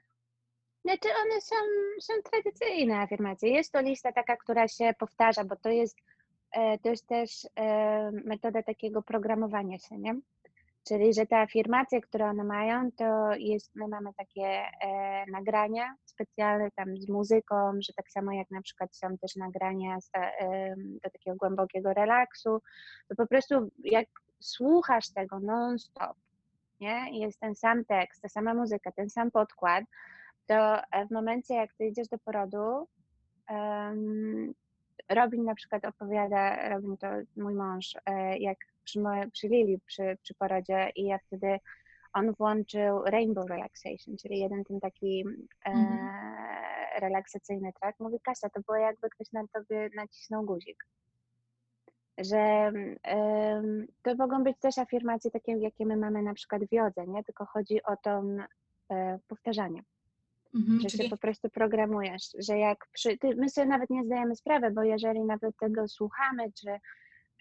Znaczy 0.85 1.09
one 1.25 1.41
są, 1.41 1.55
są 2.01 2.13
tradycyjne 2.31 2.97
afirmacje. 2.97 3.49
Jest 3.49 3.71
to 3.71 3.81
lista 3.81 4.11
taka, 4.11 4.37
która 4.37 4.67
się 4.67 4.93
powtarza, 4.99 5.43
bo 5.43 5.55
to 5.55 5.69
jest, 5.69 5.97
e, 6.51 6.79
to 6.79 6.89
jest 6.89 7.07
też 7.07 7.47
e, 7.55 8.11
metoda 8.11 8.63
takiego 8.63 9.01
programowania 9.01 9.77
się, 9.77 9.97
nie? 9.97 10.19
Czyli, 10.87 11.13
że 11.13 11.25
te 11.25 11.37
afirmacje, 11.37 12.01
które 12.01 12.25
one 12.25 12.43
mają, 12.43 12.91
to 12.91 13.31
jest, 13.37 13.75
my 13.75 13.87
mamy 13.87 14.09
takie 14.17 14.47
e, 14.81 15.25
nagrania 15.31 15.95
specjalne 16.05 16.71
tam 16.75 16.97
z 16.97 17.09
muzyką, 17.09 17.55
że 17.79 17.93
tak 17.93 18.09
samo 18.09 18.31
jak 18.31 18.51
na 18.51 18.61
przykład 18.61 18.95
są 18.95 19.17
też 19.17 19.35
nagrania 19.35 20.01
z, 20.01 20.09
em, 20.15 20.99
do 21.03 21.09
takiego 21.09 21.37
głębokiego 21.37 21.93
relaksu, 21.93 22.61
to 23.09 23.15
po 23.15 23.27
prostu 23.27 23.71
jak 23.83 24.07
słuchasz 24.39 25.13
tego 25.13 25.39
non-stop, 25.39 26.17
nie? 26.79 27.19
Jest 27.19 27.39
ten 27.39 27.55
sam 27.55 27.85
tekst, 27.85 28.21
ta 28.21 28.29
sama 28.29 28.53
muzyka, 28.53 28.91
ten 28.91 29.09
sam 29.09 29.31
podkład, 29.31 29.85
to 30.47 30.77
e, 30.91 31.07
w 31.07 31.11
momencie, 31.11 31.55
jak 31.55 31.73
ty 31.73 31.85
idziesz 31.85 32.07
do 32.07 32.17
porodu, 32.17 32.87
um, 33.49 34.53
Robin 35.09 35.43
na 35.43 35.55
przykład 35.55 35.85
opowiada, 35.85 36.69
Robin 36.69 36.97
to 36.97 37.07
mój 37.37 37.53
mąż, 37.53 37.95
e, 38.05 38.37
jak 38.37 38.57
przy, 38.83 38.99
przy 39.33 39.47
Lili 39.47 39.79
przy, 39.85 40.17
przy 40.23 40.33
porodzie 40.35 40.91
i 40.95 41.03
ja 41.05 41.17
wtedy 41.17 41.59
on 42.13 42.33
włączył 42.33 43.03
Rainbow 43.03 43.49
Relaxation, 43.49 44.17
czyli 44.17 44.39
jeden 44.39 44.63
ten 44.63 44.79
taki 44.79 45.25
e, 45.65 45.69
Mhm. 45.71 46.09
relaksacyjny 47.01 47.73
track. 47.81 47.99
Mówi 47.99 48.19
Kasia, 48.19 48.49
to 48.49 48.61
było 48.61 48.77
jakby 48.77 49.09
ktoś 49.09 49.31
na 49.31 49.43
tobie 49.53 49.89
nacisnął 49.95 50.43
guzik. 50.43 50.85
Że 52.17 52.71
em, 53.03 53.87
to 54.01 54.15
mogą 54.15 54.43
być 54.43 54.57
też 54.59 54.77
afirmacje 54.77 55.31
takie, 55.31 55.51
jakie 55.57 55.85
my 55.85 55.97
mamy 55.97 56.21
na 56.21 56.33
przykład 56.33 56.61
w 56.65 56.71
jodze, 56.73 57.07
nie? 57.07 57.23
Tylko 57.23 57.45
chodzi 57.45 57.83
o 57.83 57.97
to 58.03 58.23
e, 58.91 59.19
powtarzanie 59.27 59.83
Mhm, 60.55 60.79
że 60.79 60.89
się 60.89 60.97
czyli 60.97 61.09
po 61.09 61.17
prostu 61.17 61.49
programujesz, 61.49 62.23
że 62.39 62.57
jak 62.57 62.87
przy, 62.93 63.17
ty, 63.17 63.35
my 63.35 63.49
sobie 63.49 63.67
nawet 63.67 63.89
nie 63.89 64.03
zdajemy 64.03 64.35
sprawy, 64.35 64.71
bo 64.71 64.83
jeżeli 64.83 65.23
nawet 65.23 65.57
tego 65.57 65.87
słuchamy, 65.87 66.51
czy 66.53 66.67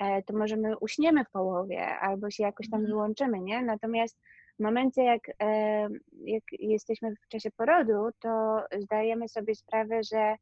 e, 0.00 0.22
to 0.22 0.36
możemy 0.36 0.78
uśniemy 0.78 1.24
w 1.24 1.30
połowie, 1.30 1.86
albo 1.86 2.30
się 2.30 2.42
jakoś 2.42 2.70
tam 2.70 2.80
Mhm. 2.80 2.92
wyłączymy, 2.92 3.40
nie? 3.40 3.62
Natomiast 3.62 4.18
w 4.58 4.62
momencie, 4.62 5.04
jak, 5.04 5.22
e, 5.42 5.88
jak 6.24 6.42
jesteśmy 6.52 7.14
w 7.16 7.28
czasie 7.28 7.50
porodu, 7.50 8.08
to 8.20 8.62
zdajemy 8.80 9.28
sobie 9.28 9.54
sprawę, 9.54 10.00
że 10.02 10.34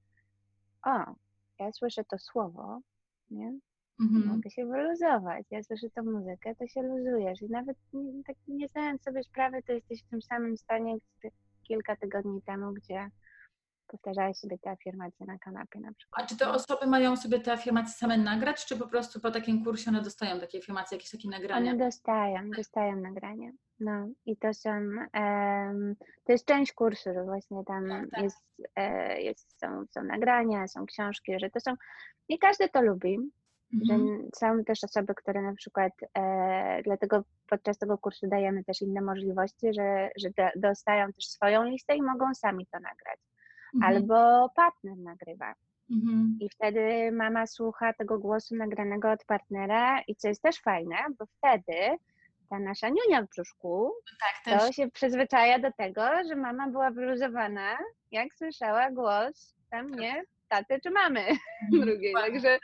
o, 0.86 1.14
ja 1.58 1.72
słyszę 1.72 2.04
to 2.04 2.18
słowo, 2.18 2.80
nie? 3.30 3.58
Mhm. 4.00 4.26
Mogę 4.26 4.50
się 4.50 4.66
wyluzować. 4.66 5.46
Ja 5.50 5.62
słyszę 5.62 5.90
tą 5.90 6.02
muzykę, 6.02 6.54
to 6.54 6.66
się 6.66 6.82
luzujesz. 6.82 7.42
I 7.42 7.50
nawet 7.50 7.76
nie, 7.92 8.24
tak 8.24 8.36
nie 8.48 8.68
zdając 8.68 9.02
sobie 9.02 9.22
sprawy, 9.22 9.62
to 9.62 9.72
jesteś 9.72 10.02
w 10.02 10.08
tym 10.08 10.22
samym 10.22 10.56
stanie 10.56 10.96
kilka 11.62 11.96
tygodni 11.96 12.42
temu, 12.42 12.72
gdzie 12.72 13.10
powtarzałeś 13.88 14.36
sobie 14.36 14.58
te 14.58 14.70
afirmacje 14.70 15.26
na 15.26 15.38
kanapie 15.38 15.80
na 15.80 15.92
przykład. 15.92 16.24
A 16.24 16.26
czy 16.26 16.36
te 16.36 16.48
osoby 16.48 16.86
mają 16.86 17.16
sobie 17.16 17.40
te 17.40 17.52
afirmacje 17.52 17.92
same 17.92 18.18
nagrać, 18.18 18.66
czy 18.66 18.76
po 18.76 18.88
prostu 18.88 19.20
po 19.20 19.30
takim 19.30 19.64
kursie 19.64 19.90
one 19.90 20.02
dostają 20.02 20.40
takie 20.40 20.58
afirmacje, 20.58 20.96
jakieś 20.96 21.10
takie 21.10 21.28
nagrania? 21.28 21.72
One 21.72 21.84
dostają, 21.84 22.50
dostają 22.50 22.96
nagrania. 22.96 23.50
No 23.80 24.08
i 24.26 24.36
to 24.36 24.54
są, 24.54 24.70
um, 24.70 25.96
to 26.24 26.32
jest 26.32 26.46
część 26.46 26.72
kursu, 26.72 27.10
że 27.14 27.24
właśnie 27.24 27.64
tam 27.64 27.88
tak, 27.88 28.10
tak. 28.10 28.22
Jest, 28.22 28.44
e, 28.76 29.20
jest, 29.20 29.60
są, 29.60 29.84
są 29.90 30.02
nagrania, 30.02 30.68
są 30.68 30.86
książki, 30.86 31.32
że 31.40 31.50
to 31.50 31.60
są, 31.60 31.74
nie 32.28 32.38
każdy 32.38 32.68
to 32.68 32.82
lubi, 32.82 33.18
mhm. 33.74 34.28
są 34.34 34.64
też 34.64 34.84
osoby, 34.84 35.14
które 35.14 35.42
na 35.42 35.54
przykład, 35.54 35.92
e, 36.18 36.82
dlatego 36.82 37.24
podczas 37.48 37.78
tego 37.78 37.98
kursu 37.98 38.28
dajemy 38.28 38.64
też 38.64 38.82
inne 38.82 39.00
możliwości, 39.00 39.74
że, 39.74 40.10
że 40.16 40.30
do, 40.30 40.48
dostają 40.56 41.12
też 41.12 41.24
swoją 41.24 41.64
listę 41.64 41.96
i 41.96 42.02
mogą 42.02 42.34
sami 42.34 42.66
to 42.66 42.80
nagrać. 42.80 43.20
Mhm. 43.74 43.94
Albo 43.94 44.48
partner 44.56 44.96
nagrywa. 44.96 45.54
Mhm. 45.90 46.38
I 46.40 46.48
wtedy 46.48 47.12
mama 47.12 47.46
słucha 47.46 47.92
tego 47.92 48.18
głosu 48.18 48.56
nagranego 48.56 49.10
od 49.10 49.24
partnera 49.24 50.00
i 50.00 50.16
co 50.16 50.28
jest 50.28 50.42
też 50.42 50.60
fajne, 50.60 50.96
bo 51.18 51.26
wtedy 51.26 51.98
ta 52.50 52.58
nasza 52.58 52.88
niunia 52.88 53.22
w 53.22 53.28
brzuszku 53.28 53.92
tak, 54.20 54.58
to 54.58 54.72
się 54.72 54.90
przyzwyczaja 54.90 55.58
do 55.58 55.72
tego, 55.72 56.02
że 56.28 56.36
mama 56.36 56.68
była 56.68 56.90
wyluzowana, 56.90 57.78
jak 58.10 58.34
słyszała 58.34 58.90
głos 58.90 59.54
tam 59.70 59.90
tak. 59.90 60.00
nie 60.00 60.24
taty 60.48 60.80
czy 60.82 60.90
mamy 60.90 61.20
mhm, 61.72 61.86
drugiej. 61.86 62.14
Także 62.14 62.58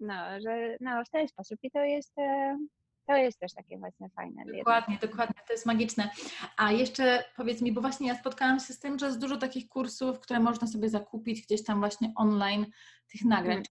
no, 0.00 0.40
że 0.40 0.76
no, 0.80 1.04
w 1.04 1.10
ten 1.10 1.28
sposób 1.28 1.58
i 1.62 1.70
to 1.70 1.78
jest, 1.78 2.18
e, 2.18 2.58
to 3.06 3.16
jest 3.16 3.38
też 3.38 3.54
takie 3.54 3.78
właśnie 3.78 4.08
fajne. 4.08 4.44
Dokładnie, 4.58 4.98
dokładnie, 5.02 5.40
to 5.46 5.52
jest 5.52 5.66
magiczne. 5.66 6.10
A 6.56 6.72
jeszcze 6.72 7.24
powiedz 7.36 7.62
mi, 7.62 7.72
bo 7.72 7.80
właśnie 7.80 8.08
ja 8.08 8.14
spotkałam 8.14 8.60
się 8.60 8.72
z 8.72 8.78
tym, 8.78 8.98
że 8.98 9.06
jest 9.06 9.20
dużo 9.20 9.36
takich 9.36 9.68
kursów, 9.68 10.20
które 10.20 10.40
można 10.40 10.66
sobie 10.66 10.88
zakupić 10.88 11.42
gdzieś 11.42 11.64
tam 11.64 11.78
właśnie 11.78 12.12
online 12.16 12.66
tych 13.12 13.24
nagrań. 13.24 13.54
Hmm. 13.54 13.64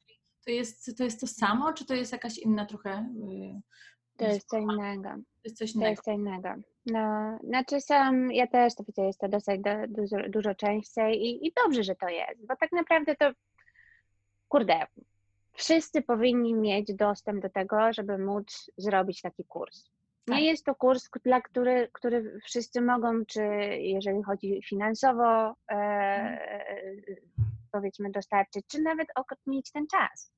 To 0.46 0.52
jest, 0.52 0.98
to 0.98 1.04
jest 1.04 1.22
to 1.22 1.28
samo, 1.28 1.74
czy 1.74 1.86
to 1.86 1.94
jest 1.94 2.12
jakaś 2.12 2.38
inna 2.38 2.66
trochę... 2.66 3.10
Yy, 3.16 3.62
to 4.18 4.26
jest 4.26 4.48
co 4.50 4.58
innego. 4.58 5.10
To 5.10 5.42
jest 5.44 5.58
coś 5.58 5.76
innego. 5.76 5.86
To 5.86 5.92
jest 5.92 6.04
co 6.04 6.12
innego. 6.12 6.50
No, 6.86 7.38
znaczy 7.44 7.82
sam, 7.82 8.32
ja 8.32 8.48
też 8.48 8.76
to 8.76 8.84
widzę, 8.84 9.02
jest 9.02 9.20
to 9.20 9.28
dosyć 9.28 9.62
do, 9.62 9.70
dużo, 9.88 10.18
dużo 10.30 10.56
częściej 10.56 11.22
i, 11.22 11.48
i 11.48 11.54
dobrze, 11.64 11.84
że 11.84 11.96
to 11.96 12.10
jest, 12.10 12.48
bo 12.48 12.56
tak 12.56 12.72
naprawdę 12.72 13.16
to, 13.16 13.32
kurde, 14.48 14.86
wszyscy 15.54 16.02
powinni 16.02 16.54
mieć 16.54 16.94
dostęp 16.94 17.42
do 17.42 17.50
tego, 17.50 17.94
żeby 17.94 18.18
móc 18.18 18.72
zrobić 18.78 19.22
taki 19.22 19.46
kurs. 19.46 19.90
Nie 20.28 20.36
tak. 20.36 20.44
jest 20.44 20.66
to 20.66 20.76
kurs, 20.76 21.10
dla 21.26 21.42
który, 21.42 21.90
który 21.94 22.40
wszyscy 22.44 22.82
mogą, 22.82 23.26
czy 23.26 23.42
jeżeli 23.80 24.24
chodzi 24.24 24.62
finansowo, 24.70 25.56
e, 25.72 25.76
mhm. 25.76 27.18
powiedzmy, 27.72 28.12
dostarczyć, 28.12 28.66
czy 28.68 28.82
nawet 28.82 29.08
mieć 29.48 29.72
ten 29.72 29.88
czas. 29.88 30.34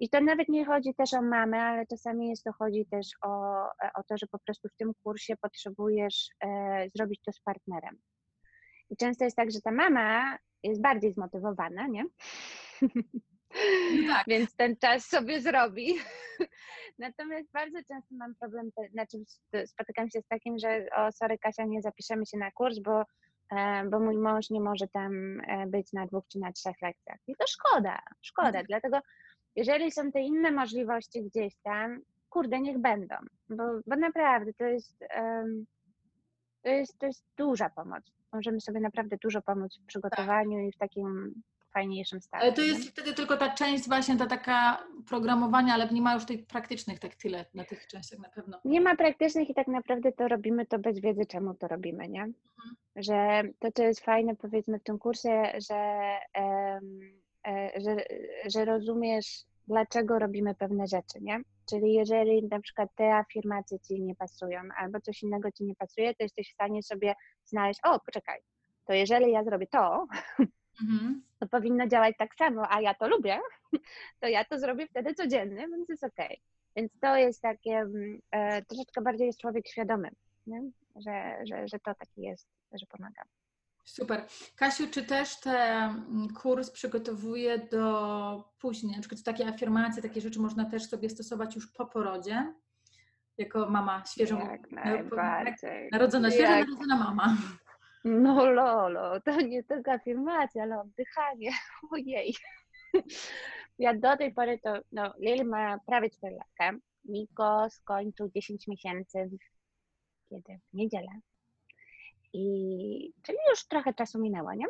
I 0.00 0.08
to 0.08 0.20
nawet 0.20 0.48
nie 0.48 0.64
chodzi 0.64 0.94
też 0.94 1.14
o 1.14 1.22
mamę, 1.22 1.62
ale 1.62 1.86
czasami 1.86 2.28
jest 2.28 2.44
to 2.44 2.52
chodzi 2.52 2.86
też 2.90 3.06
o, 3.22 3.62
o 3.94 4.02
to, 4.08 4.16
że 4.16 4.26
po 4.26 4.38
prostu 4.38 4.68
w 4.68 4.76
tym 4.76 4.92
kursie 5.02 5.36
potrzebujesz 5.36 6.28
e, 6.44 6.88
zrobić 6.94 7.20
to 7.22 7.32
z 7.32 7.40
partnerem. 7.40 7.98
I 8.90 8.96
często 8.96 9.24
jest 9.24 9.36
tak, 9.36 9.50
że 9.50 9.60
ta 9.60 9.72
mama 9.72 10.38
jest 10.62 10.82
bardziej 10.82 11.12
zmotywowana, 11.12 11.86
nie? 11.86 12.04
No 13.92 14.14
tak. 14.14 14.26
Więc 14.28 14.56
ten 14.56 14.76
czas 14.76 15.04
sobie 15.04 15.40
zrobi. 15.40 15.94
Natomiast 16.98 17.52
bardzo 17.52 17.78
często 17.78 18.14
mam 18.14 18.34
problem, 18.34 18.70
znaczy 18.92 19.18
spotykam 19.66 20.10
się 20.10 20.20
z 20.20 20.26
takim, 20.26 20.58
że 20.58 20.86
o 20.96 21.12
sorry 21.12 21.38
Kasia, 21.38 21.64
nie 21.64 21.82
zapiszemy 21.82 22.26
się 22.26 22.38
na 22.38 22.50
kurs, 22.50 22.78
bo, 22.78 23.04
e, 23.52 23.84
bo 23.90 24.00
mój 24.00 24.18
mąż 24.18 24.50
nie 24.50 24.60
może 24.60 24.88
tam 24.88 25.40
e, 25.40 25.66
być 25.66 25.92
na 25.92 26.06
dwóch 26.06 26.24
czy 26.28 26.38
na 26.38 26.52
trzech 26.52 26.82
lekcjach. 26.82 27.18
I 27.26 27.36
to 27.36 27.44
szkoda, 27.46 27.98
szkoda, 28.22 28.48
mhm. 28.48 28.66
dlatego 28.66 28.98
jeżeli 29.56 29.92
są 29.92 30.12
te 30.12 30.20
inne 30.20 30.50
możliwości 30.50 31.22
gdzieś 31.22 31.54
tam, 31.62 32.00
kurde, 32.30 32.60
niech 32.60 32.78
będą, 32.78 33.14
bo, 33.48 33.64
bo 33.86 33.96
naprawdę 33.96 34.52
to 34.52 34.64
jest, 34.64 35.04
um, 35.16 35.66
to 36.62 36.70
jest, 36.70 36.98
to 36.98 37.06
jest 37.06 37.24
duża 37.36 37.70
pomoc. 37.70 38.12
Możemy 38.32 38.60
sobie 38.60 38.80
naprawdę 38.80 39.16
dużo 39.22 39.42
pomóc 39.42 39.78
w 39.78 39.86
przygotowaniu 39.86 40.58
tak. 40.58 40.68
i 40.68 40.72
w 40.72 40.78
takim 40.78 41.34
fajniejszym 41.76 42.20
stanie. 42.20 42.42
Ale 42.42 42.52
to 42.52 42.62
jest 42.62 42.88
wtedy 42.88 43.12
tylko 43.14 43.36
ta 43.36 43.54
część 43.54 43.88
właśnie, 43.88 44.16
ta 44.16 44.26
taka 44.26 44.86
programowania, 45.08 45.74
ale 45.74 45.88
nie 45.88 46.02
ma 46.02 46.14
już 46.14 46.24
tych 46.24 46.46
praktycznych 46.46 46.98
tak 46.98 47.14
tyle 47.14 47.44
na 47.54 47.64
tych 47.64 47.86
częściach 47.86 48.18
na 48.18 48.28
pewno. 48.28 48.60
Nie 48.64 48.80
ma 48.80 48.96
praktycznych 48.96 49.50
i 49.50 49.54
tak 49.54 49.66
naprawdę 49.66 50.12
to 50.12 50.28
robimy 50.28 50.66
to 50.66 50.78
bez 50.78 51.00
wiedzy, 51.00 51.26
czemu 51.26 51.54
to 51.54 51.68
robimy, 51.68 52.08
nie? 52.08 52.22
Mhm. 52.22 52.76
Że 52.96 53.42
to, 53.58 53.72
co 53.72 53.82
jest 53.82 54.00
fajne 54.00 54.36
powiedzmy 54.36 54.78
w 54.78 54.82
tym 54.82 54.98
kursie, 54.98 55.52
że, 55.68 56.12
um, 56.36 57.00
że, 57.76 57.96
że 58.46 58.64
rozumiesz, 58.64 59.44
dlaczego 59.68 60.18
robimy 60.18 60.54
pewne 60.54 60.86
rzeczy, 60.86 61.18
nie? 61.20 61.40
Czyli 61.70 61.92
jeżeli 61.92 62.48
na 62.48 62.60
przykład 62.60 62.88
te 62.94 63.14
afirmacje 63.14 63.80
Ci 63.80 64.02
nie 64.02 64.14
pasują 64.14 64.60
albo 64.76 65.00
coś 65.00 65.22
innego 65.22 65.52
Ci 65.52 65.64
nie 65.64 65.74
pasuje, 65.74 66.14
to 66.14 66.22
jesteś 66.24 66.50
w 66.50 66.54
stanie 66.54 66.82
sobie 66.82 67.14
znaleźć, 67.44 67.80
o, 67.84 68.00
poczekaj, 68.00 68.40
to 68.86 68.92
jeżeli 68.92 69.32
ja 69.32 69.44
zrobię 69.44 69.66
to, 69.66 70.06
mhm. 70.82 71.22
to 71.38 71.46
powinno 71.48 71.86
działać 71.86 72.14
tak 72.18 72.34
samo, 72.34 72.72
a 72.72 72.80
ja 72.80 72.94
to 72.94 73.08
lubię, 73.08 73.38
to 74.20 74.28
ja 74.28 74.44
to 74.44 74.58
zrobię 74.58 74.86
wtedy 74.86 75.14
codziennie, 75.14 75.68
więc 75.68 75.88
jest 75.88 76.04
okej. 76.04 76.26
Okay. 76.26 76.56
Więc 76.76 76.92
to 77.00 77.16
jest 77.16 77.42
takie, 77.42 77.70
mm, 77.70 78.20
e, 78.30 78.62
troszeczkę 78.62 79.00
bardziej 79.02 79.26
jest 79.26 79.40
człowiek 79.40 79.68
świadomy, 79.68 80.10
nie? 80.46 80.60
Że, 80.96 81.36
że, 81.48 81.68
że 81.68 81.78
to 81.78 81.94
taki 81.94 82.22
jest, 82.22 82.48
że 82.72 82.86
pomaga. 82.86 83.22
Super. 83.84 84.24
Kasiu, 84.56 84.86
czy 84.90 85.02
też 85.02 85.40
ten 85.40 86.28
kurs 86.42 86.70
przygotowuje 86.70 87.58
do 87.58 88.52
później, 88.58 88.96
na 88.96 89.00
przykład 89.00 89.22
takie 89.22 89.48
afirmacje, 89.48 90.02
takie 90.02 90.20
rzeczy 90.20 90.40
można 90.40 90.70
też 90.70 90.88
sobie 90.88 91.10
stosować 91.10 91.54
już 91.54 91.72
po 91.72 91.86
porodzie? 91.86 92.54
Jako 93.38 93.70
mama 93.70 94.02
świeżo 94.06 94.38
Jak 94.38 94.70
najbardziej. 94.70 95.88
Narodzona, 95.92 96.30
świeżo 96.30 96.52
Jak... 96.52 96.68
narodzona 96.68 96.96
mama. 96.96 97.36
No 98.08 98.50
lolo, 98.50 99.20
to 99.20 99.40
nie 99.40 99.62
tylko 99.64 99.92
afirmacja, 99.92 100.62
ale 100.62 100.80
oddychanie. 100.80 101.50
Ojej. 101.92 102.34
Ja 103.78 103.94
do 103.94 104.16
tej 104.16 104.34
pory 104.34 104.58
to, 104.58 104.78
no 104.92 105.14
Lili 105.18 105.44
ma 105.44 105.78
prawie 105.86 106.10
4 106.10 106.36
lata. 106.36 106.78
Miko 107.04 107.70
skończył 107.70 108.30
10 108.30 108.68
miesięcy 108.68 109.30
w, 109.32 109.38
kiedy? 110.28 110.58
W 110.72 110.76
niedzielę. 110.76 111.08
I 112.32 113.12
czyli 113.22 113.38
już 113.50 113.66
trochę 113.66 113.94
czasu 113.94 114.18
minęło, 114.18 114.54
nie? 114.54 114.66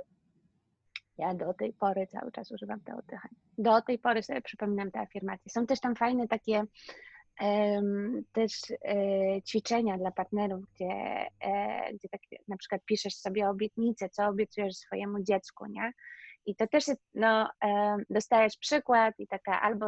Ja 1.19 1.35
do 1.35 1.55
tej 1.55 1.73
pory 1.73 2.07
cały 2.07 2.33
czas 2.33 2.53
używam 2.53 2.81
tego 2.81 2.99
oddychania. 2.99 3.35
Do 3.59 3.83
tej 3.83 3.99
pory 3.99 4.23
sobie 4.23 4.43
przypominam 4.43 4.91
te 4.91 5.01
afirmacje. 5.01 5.51
Są 5.53 5.67
też 5.67 5.81
tam 5.81 5.97
fajne 5.97 6.29
takie 6.29 6.65
też 8.33 8.53
e, 8.71 9.43
ćwiczenia 9.43 9.99
dla 9.99 10.11
partnerów, 10.11 10.65
gdzie, 10.75 10.87
e, 11.41 11.93
gdzie 11.95 12.09
tak 12.09 12.21
na 12.49 12.57
przykład 12.57 12.85
piszesz 12.85 13.15
sobie 13.15 13.49
obietnicę, 13.49 14.09
co 14.09 14.27
obiecujesz 14.27 14.77
swojemu 14.77 15.23
dziecku, 15.23 15.67
nie? 15.67 15.93
I 16.47 16.57
to 16.57 16.67
też 16.67 16.89
jest, 16.89 17.03
no, 17.15 17.51
dostajesz 18.11 18.57
przykład 18.57 19.15
i 19.19 19.27
taka 19.27 19.61
albo 19.61 19.87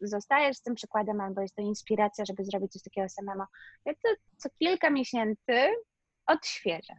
zostajesz 0.00 0.56
z 0.56 0.62
tym 0.62 0.74
przykładem, 0.74 1.20
albo 1.20 1.40
jest 1.40 1.54
to 1.54 1.62
inspiracja, 1.62 2.24
żeby 2.24 2.44
zrobić 2.44 2.72
coś 2.72 2.82
takiego 2.82 3.08
samemu. 3.08 3.42
Ja 3.84 3.92
to 3.94 4.08
co 4.36 4.48
kilka 4.58 4.90
miesięcy 4.90 5.52
odświeżę. 6.26 6.94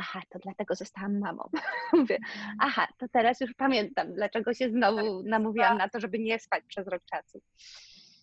Aha, 0.00 0.22
to 0.28 0.38
dlatego 0.38 0.74
zostałam 0.74 1.18
mamą. 1.18 1.42
Mówię, 1.92 2.16
mm. 2.16 2.56
aha, 2.60 2.88
to 2.98 3.06
teraz 3.12 3.40
już 3.40 3.54
pamiętam, 3.54 4.14
dlaczego 4.14 4.54
się 4.54 4.70
znowu 4.70 5.22
tak, 5.22 5.30
namówiłam 5.30 5.78
na 5.78 5.88
to, 5.88 6.00
żeby 6.00 6.18
nie 6.18 6.38
spać 6.38 6.64
przez 6.68 6.86
rok 6.86 7.02
czasu. 7.04 7.40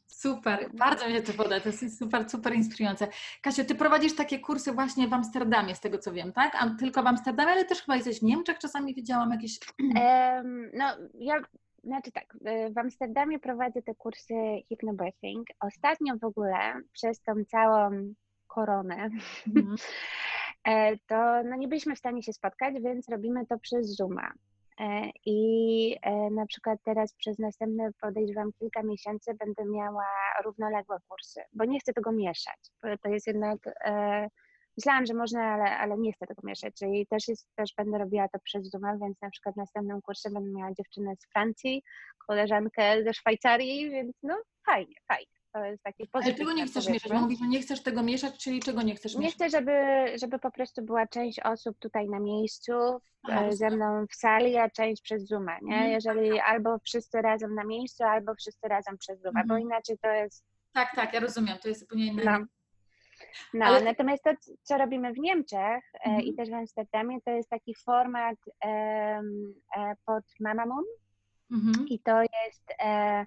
Super, 0.08 0.70
bardzo 0.74 1.10
mnie 1.10 1.22
to 1.22 1.34
poda, 1.34 1.60
to 1.60 1.70
jest 1.70 2.00
super, 2.00 2.30
super 2.30 2.54
inspirujące. 2.54 3.08
Kasiu, 3.42 3.66
ty 3.66 3.76
prowadzisz 3.76 4.16
takie 4.16 4.40
kursy 4.40 4.72
właśnie 4.72 5.08
w 5.08 5.14
Amsterdamie, 5.14 5.76
z 5.76 5.80
tego 5.80 5.98
co 5.98 6.12
wiem, 6.12 6.34
tak? 6.34 6.56
A 6.60 6.70
tylko 6.80 7.04
w 7.04 7.08
Amsterdamie, 7.08 7.52
ale 7.52 7.66
też 7.66 7.82
chyba 7.82 7.96
jesteś 7.96 8.20
w 8.20 8.24
Niemczech, 8.24 8.60
czasami 8.60 8.96
widziałam 8.96 9.32
jakieś... 9.32 9.60
Um, 9.80 10.70
no, 10.74 10.86
ja, 11.14 11.36
znaczy 11.84 12.12
tak, 12.12 12.38
w 12.76 12.78
Amsterdamie 12.78 13.40
prowadzę 13.40 13.82
te 13.82 13.96
kursy 13.96 14.34
hypnobirthing. 14.70 15.48
Ostatnio 15.60 16.18
w 16.18 16.24
ogóle, 16.24 16.58
przez 16.94 17.22
tą 17.22 17.34
całą 17.48 18.14
koronę, 18.48 19.10
mm. 19.56 19.76
to 21.08 21.44
no, 21.44 21.56
nie 21.56 21.68
byliśmy 21.68 21.96
w 21.96 22.00
stanie 22.00 22.24
się 22.24 22.34
spotkać, 22.34 22.76
więc 22.82 23.10
robimy 23.10 23.46
to 23.46 23.60
przez 23.60 23.96
Zooma. 23.96 24.32
E, 24.80 25.10
I 25.26 25.98
e, 26.02 26.30
na 26.30 26.46
przykład 26.46 26.80
teraz 26.86 27.14
przez 27.14 27.40
następne, 27.40 27.90
podejrzewam, 28.02 28.52
kilka 28.60 28.84
miesięcy 28.84 29.34
będę 29.34 29.66
miała 29.66 30.06
równoległe 30.46 30.98
kursy, 31.08 31.42
bo 31.54 31.66
nie 31.66 31.80
chcę 31.80 31.94
tego 31.94 32.12
mieszać. 32.12 32.60
To 33.04 33.10
jest 33.10 33.28
jednak, 33.28 33.60
e, 33.86 34.28
myślałam, 34.78 35.06
że 35.06 35.14
można, 35.14 35.44
ale, 35.54 35.78
ale 35.78 35.98
nie 35.98 36.14
chcę 36.14 36.28
tego 36.28 36.42
mieszać, 36.44 36.74
czyli 36.80 37.08
też, 37.08 37.28
jest, 37.28 37.48
też 37.56 37.74
będę 37.78 37.98
robiła 37.98 38.28
to 38.28 38.40
przez 38.40 38.70
Zoom, 38.70 39.00
więc 39.00 39.22
na 39.22 39.30
przykład 39.30 39.56
następnym 39.56 40.02
kursie 40.02 40.30
będę 40.30 40.50
miała 40.52 40.74
dziewczynę 40.74 41.16
z 41.16 41.32
Francji, 41.34 41.84
koleżankę 42.28 43.04
ze 43.04 43.14
Szwajcarii, 43.14 43.90
więc 43.90 44.18
no 44.24 44.36
fajnie, 44.66 44.96
fajnie. 45.08 45.45
To 45.56 45.66
jest 45.66 45.84
takie 45.84 46.04
Ale 46.14 46.34
czego 46.34 46.54
nie 46.54 46.66
chcesz 46.66 46.90
mieszać? 46.90 47.12
Bo 47.12 47.20
mówisz, 47.20 47.40
że 47.40 47.48
nie 47.48 47.62
chcesz 47.62 47.84
tego 47.84 48.04
mieszać, 48.04 48.44
czyli 48.44 48.60
czego 48.60 48.82
nie 48.82 48.96
chcesz 48.96 49.16
Nie 49.16 49.20
mieszać? 49.22 49.36
chcę, 49.36 49.50
żeby, 49.50 49.72
żeby 50.20 50.40
po 50.40 50.52
prostu 50.52 50.82
była 50.82 51.08
część 51.08 51.40
osób 51.40 51.78
tutaj 51.80 52.10
na 52.10 52.20
miejscu 52.20 52.72
Aha, 53.24 53.42
e, 53.46 53.54
ze 53.54 53.70
mną 53.70 54.06
w 54.12 54.16
sali, 54.16 54.58
a 54.58 54.70
część 54.70 55.02
przez 55.02 55.28
Zooma, 55.28 55.58
nie? 55.62 55.74
Mhm. 55.76 55.92
Jeżeli 55.92 56.40
albo 56.40 56.80
wszyscy 56.80 57.22
razem 57.22 57.56
na 57.56 57.64
miejscu, 57.64 58.04
albo 58.04 58.36
wszyscy 58.36 58.68
razem 58.68 58.98
przez 58.98 59.22
Zooma, 59.22 59.40
bo 59.48 59.54
Mhm. 59.54 59.62
inaczej 59.62 59.98
to 59.98 60.08
jest 60.10 60.46
Tak, 60.74 60.96
tak, 60.96 61.14
ja 61.14 61.20
rozumiem, 61.20 61.58
to 61.62 61.68
jest 61.68 61.80
zupełnie 61.82 62.06
inne. 62.08 62.24
No. 62.24 62.46
No, 63.54 63.66
Ale- 63.66 63.82
natomiast 63.84 64.24
to, 64.24 64.32
co 64.64 64.78
robimy 64.78 65.14
w 65.14 65.18
Niemczech 65.20 65.84
e, 65.94 66.00
Mhm. 66.04 66.22
i 66.22 66.34
też 66.34 66.50
w 66.50 66.54
Amsterdamie, 66.54 67.22
to 67.22 67.32
jest 67.32 67.50
taki 67.50 67.76
format 67.76 68.38
e, 68.66 69.22
pod 70.06 70.24
Mama 70.40 70.66
Moon 70.66 70.86
Mhm. 71.52 71.88
i 71.88 72.00
to 72.00 72.22
jest, 72.22 72.74
e, 72.84 73.26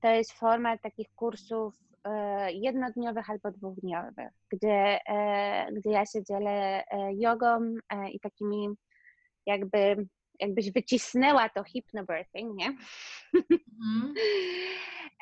to 0.00 0.08
jest 0.08 0.32
format 0.32 0.82
takich 0.82 1.08
kursów 1.14 1.74
e, 2.04 2.52
jednodniowych 2.52 3.30
albo 3.30 3.50
dwudniowych, 3.50 4.30
gdzie, 4.52 4.98
e, 5.08 5.72
gdzie 5.72 5.90
ja 5.90 6.06
się 6.06 6.24
dzielę 6.24 6.84
e, 6.90 7.14
jogą 7.14 7.74
i 8.12 8.20
takimi 8.20 8.68
jakby, 9.46 10.06
jakbyś 10.40 10.72
wycisnęła 10.72 11.48
to 11.48 11.62
hypnobirthing, 11.64 12.56
nie? 12.56 12.76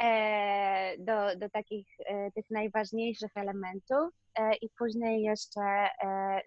E, 0.03 0.99
do, 0.99 1.37
do 1.37 1.51
takich 1.51 1.87
tych 2.35 2.51
najważniejszych 2.51 3.31
elementów 3.35 4.13
i 4.63 4.69
później 4.79 5.23
jeszcze 5.23 5.89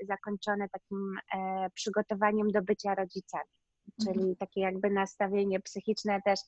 zakończone 0.08 0.70
takim 0.70 1.15
przygotowaniem 1.74 2.52
do 2.52 2.62
bycia 2.62 2.96
rodzicami, 2.96 3.50
czyli 4.04 4.20
Mhm. 4.20 4.36
takie 4.36 4.62
jakby 4.62 4.89
nastawienie 4.89 5.60
psychiczne 5.60 6.22
też. 6.22 6.39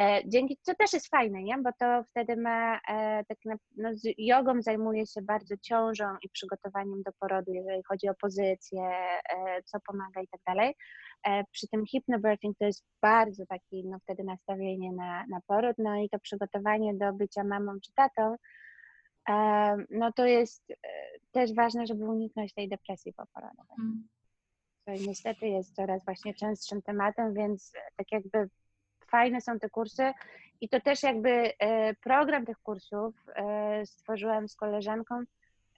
E, 0.00 0.22
dzięki, 0.26 0.58
co 0.62 0.74
też 0.74 0.92
jest 0.92 1.08
fajne, 1.08 1.42
nie? 1.42 1.58
bo 1.58 1.70
to 1.78 2.04
wtedy 2.10 2.36
ma, 2.36 2.80
e, 2.88 3.24
tak 3.24 3.38
na, 3.44 3.56
no, 3.76 3.94
z 3.94 4.02
jogą 4.18 4.62
zajmuje 4.62 5.06
się 5.06 5.22
bardzo 5.22 5.54
ciążą 5.56 6.04
i 6.22 6.28
przygotowaniem 6.28 7.02
do 7.02 7.12
porodu, 7.20 7.52
jeżeli 7.52 7.82
chodzi 7.88 8.08
o 8.08 8.14
pozycję, 8.14 8.82
e, 8.82 9.62
co 9.64 9.78
pomaga 9.86 10.20
i 10.20 10.28
tak 10.28 10.40
dalej. 10.46 10.74
Przy 11.52 11.68
tym 11.68 11.84
hypnobirthing 11.92 12.58
to 12.58 12.64
jest 12.64 12.84
bardzo 13.02 13.46
taki, 13.46 13.84
no 13.84 13.98
wtedy 13.98 14.24
nastawienie 14.24 14.92
na, 14.92 15.26
na 15.26 15.40
poród, 15.46 15.76
no 15.78 15.96
i 15.96 16.08
to 16.08 16.18
przygotowanie 16.18 16.94
do 16.94 17.12
bycia 17.12 17.44
mamą 17.44 17.72
czy 17.80 17.92
tatą, 17.92 18.36
no 19.90 20.12
to 20.12 20.26
jest 20.26 20.72
też 21.32 21.54
ważne, 21.54 21.86
żeby 21.86 22.04
uniknąć 22.04 22.54
tej 22.54 22.68
depresji 22.68 23.12
poporodowej. 23.12 23.76
Mhm. 23.78 24.08
To 24.84 24.92
niestety 24.92 25.48
jest 25.48 25.74
coraz 25.74 26.04
właśnie 26.04 26.34
częstszym 26.34 26.82
tematem, 26.82 27.34
więc 27.34 27.72
tak 27.96 28.12
jakby 28.12 28.48
fajne 29.10 29.40
są 29.40 29.58
te 29.58 29.70
kursy 29.70 30.12
i 30.60 30.68
to 30.68 30.80
też 30.80 31.02
jakby 31.02 31.30
e, 31.58 31.94
program 31.94 32.46
tych 32.46 32.58
kursów 32.58 33.14
e, 33.34 33.86
stworzyłam 33.86 34.48
z 34.48 34.56
koleżanką, 34.56 35.22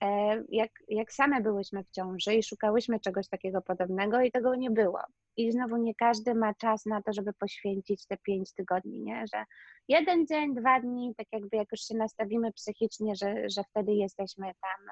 e, 0.02 0.42
jak, 0.48 0.70
jak 0.88 1.12
same 1.12 1.40
byłyśmy 1.40 1.84
w 1.84 1.90
ciąży 1.90 2.34
i 2.34 2.42
szukałyśmy 2.42 3.00
czegoś 3.00 3.28
takiego 3.28 3.62
podobnego 3.62 4.20
i 4.20 4.30
tego 4.30 4.54
nie 4.54 4.70
było. 4.70 5.00
I 5.36 5.52
znowu 5.52 5.76
nie 5.76 5.94
każdy 5.94 6.34
ma 6.34 6.54
czas 6.54 6.86
na 6.86 7.02
to, 7.02 7.12
żeby 7.12 7.32
poświęcić 7.32 8.06
te 8.06 8.16
pięć 8.16 8.52
tygodni, 8.52 9.00
nie? 9.00 9.24
że 9.34 9.44
jeden 9.88 10.26
dzień, 10.26 10.54
dwa 10.54 10.80
dni, 10.80 11.14
tak 11.16 11.26
jakby 11.32 11.56
jak 11.56 11.72
już 11.72 11.80
się 11.80 11.94
nastawimy 11.94 12.52
psychicznie, 12.52 13.16
że, 13.16 13.48
że 13.48 13.64
wtedy 13.64 13.92
jesteśmy 13.92 14.46
tam 14.46 14.86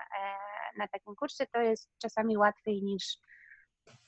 na 0.79 0.89
takim 0.89 1.15
kursie, 1.15 1.45
to 1.53 1.61
jest 1.61 1.91
czasami 1.99 2.37
łatwiej 2.37 2.83
niż 2.83 3.19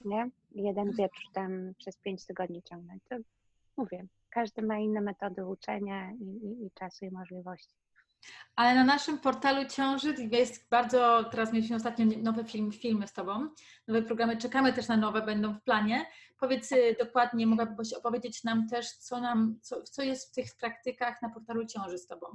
nie? 0.04 0.30
jeden 0.54 0.90
wieczór 0.90 1.24
tam 1.32 1.72
przez 1.78 1.96
pięć 1.96 2.26
tygodni 2.26 2.62
ciągnąć. 2.62 3.02
To 3.08 3.16
mówię, 3.76 4.06
każdy 4.30 4.62
ma 4.62 4.78
inne 4.78 5.00
metody 5.00 5.46
uczenia 5.46 6.12
i, 6.12 6.24
i, 6.24 6.66
i 6.66 6.70
czasu 6.70 7.04
i 7.04 7.10
możliwości. 7.10 7.74
Ale 8.56 8.74
na 8.74 8.84
naszym 8.84 9.18
portalu 9.18 9.68
ciąży 9.68 10.14
jest 10.30 10.68
bardzo, 10.68 11.24
teraz 11.30 11.52
mieliśmy 11.52 11.76
ostatnio 11.76 12.06
nowe 12.22 12.44
film, 12.44 12.72
filmy 12.72 13.08
z 13.08 13.12
Tobą, 13.12 13.48
nowe 13.88 14.02
programy, 14.02 14.36
czekamy 14.36 14.72
też 14.72 14.88
na 14.88 14.96
nowe, 14.96 15.22
będą 15.22 15.54
w 15.54 15.62
planie. 15.62 16.06
Powiedz 16.40 16.72
y, 16.72 16.96
dokładnie, 16.98 17.46
mogłabyś 17.46 17.92
opowiedzieć 17.92 18.44
nam 18.44 18.68
też, 18.68 18.92
co, 18.92 19.20
nam, 19.20 19.58
co, 19.62 19.82
co 19.82 20.02
jest 20.02 20.30
w 20.30 20.34
tych 20.34 20.56
praktykach 20.60 21.22
na 21.22 21.30
portalu 21.30 21.66
ciąży 21.66 21.98
z 21.98 22.06
Tobą? 22.06 22.26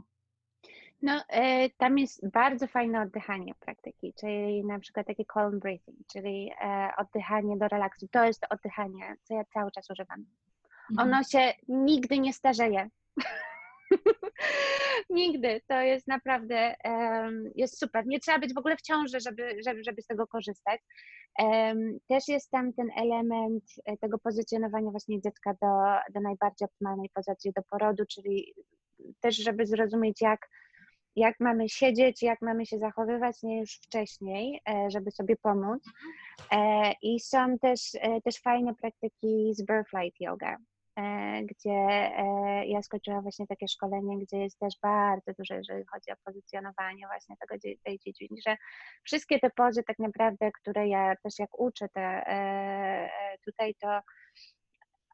No, 1.02 1.24
e, 1.30 1.70
tam 1.70 1.98
jest 1.98 2.30
bardzo 2.30 2.68
fajne 2.68 3.02
oddychanie 3.02 3.54
praktyki, 3.60 4.14
czyli 4.20 4.66
na 4.66 4.80
przykład 4.80 5.08
takie 5.08 5.26
calm 5.34 5.60
breathing, 5.60 5.98
czyli 6.12 6.52
e, 6.62 6.90
oddychanie 6.98 7.58
do 7.58 7.68
relaksu. 7.68 8.08
To 8.12 8.26
jest 8.26 8.46
oddychanie, 8.50 9.16
co 9.24 9.34
ja 9.34 9.46
cały 9.46 9.72
czas 9.72 9.90
używam. 9.90 10.26
Mhm. 10.92 11.08
Ono 11.08 11.24
się 11.24 11.54
nigdy 11.68 12.20
nie 12.20 12.34
starzeje. 12.34 12.90
nigdy. 15.10 15.62
To 15.68 15.82
jest 15.82 16.08
naprawdę, 16.08 16.76
em, 16.84 17.52
jest 17.56 17.80
super. 17.80 18.08
Nie 18.08 18.20
trzeba 18.20 18.40
być 18.40 18.54
w 18.54 18.58
ogóle 18.58 18.78
w 18.78 18.82
ciąży, 18.82 19.20
żeby, 19.20 19.58
żeby, 19.66 19.84
żeby 19.84 20.02
z 20.02 20.08
tego 20.08 20.28
korzystać. 20.28 20.82
Em, 21.40 22.00
też 22.08 22.28
jest 22.28 22.52
tam 22.52 22.74
ten 22.74 22.90
element 22.98 23.64
e, 23.86 23.98
tego 23.98 24.18
pozycjonowania 24.18 24.92
właśnie 24.92 25.22
dziecka 25.22 25.54
do, 25.62 25.68
do 26.14 26.22
najbardziej 26.22 26.66
optymalnej 26.66 27.10
pozycji 27.14 27.52
do 27.56 27.62
porodu, 27.70 28.04
czyli 28.06 28.54
też, 29.20 29.36
żeby 29.36 29.66
zrozumieć, 29.66 30.22
jak, 30.22 30.50
jak 31.16 31.40
mamy 31.40 31.70
siedzieć, 31.70 32.24
jak 32.24 32.42
mamy 32.42 32.66
się 32.66 32.80
zachowywać, 32.80 33.44
nie 33.44 33.60
już 33.60 33.74
wcześniej, 33.74 34.62
e, 34.70 34.92
żeby 34.92 35.12
sobie 35.12 35.36
pomóc. 35.36 35.84
E, 36.52 36.92
I 37.02 37.20
są 37.20 37.60
też, 37.60 37.92
też 38.24 38.42
fajne 38.42 38.76
praktyki 38.76 39.54
z 39.54 39.66
Birthlight 39.66 40.22
Yoga, 40.22 40.58
gdzie 41.44 41.72
e, 41.72 42.66
ja 42.66 42.82
skończyłam 42.82 43.22
właśnie 43.22 43.48
takie 43.48 43.68
szkolenie, 43.68 44.18
gdzie 44.20 44.38
jest 44.38 44.60
też 44.60 44.74
bardzo 44.82 45.32
dużo, 45.40 45.54
jeżeli 45.54 45.86
chodzi 45.86 46.12
o 46.12 46.16
pozycjonowanie 46.26 47.08
właśnie 47.08 47.36
tego, 47.38 47.56
tej 47.84 48.00
dziedziny, 48.00 48.38
że 48.48 48.58
wszystkie 49.04 49.40
te 49.40 49.50
pozy 49.50 49.84
tak 49.84 50.00
naprawdę, 50.00 50.52
które 50.52 50.88
ja 50.88 51.16
też 51.16 51.40
jak 51.40 51.60
uczę 51.60 51.90
te, 51.90 52.02
e, 52.02 52.32
e, 53.22 53.38
tutaj, 53.46 53.76
to 53.76 54.00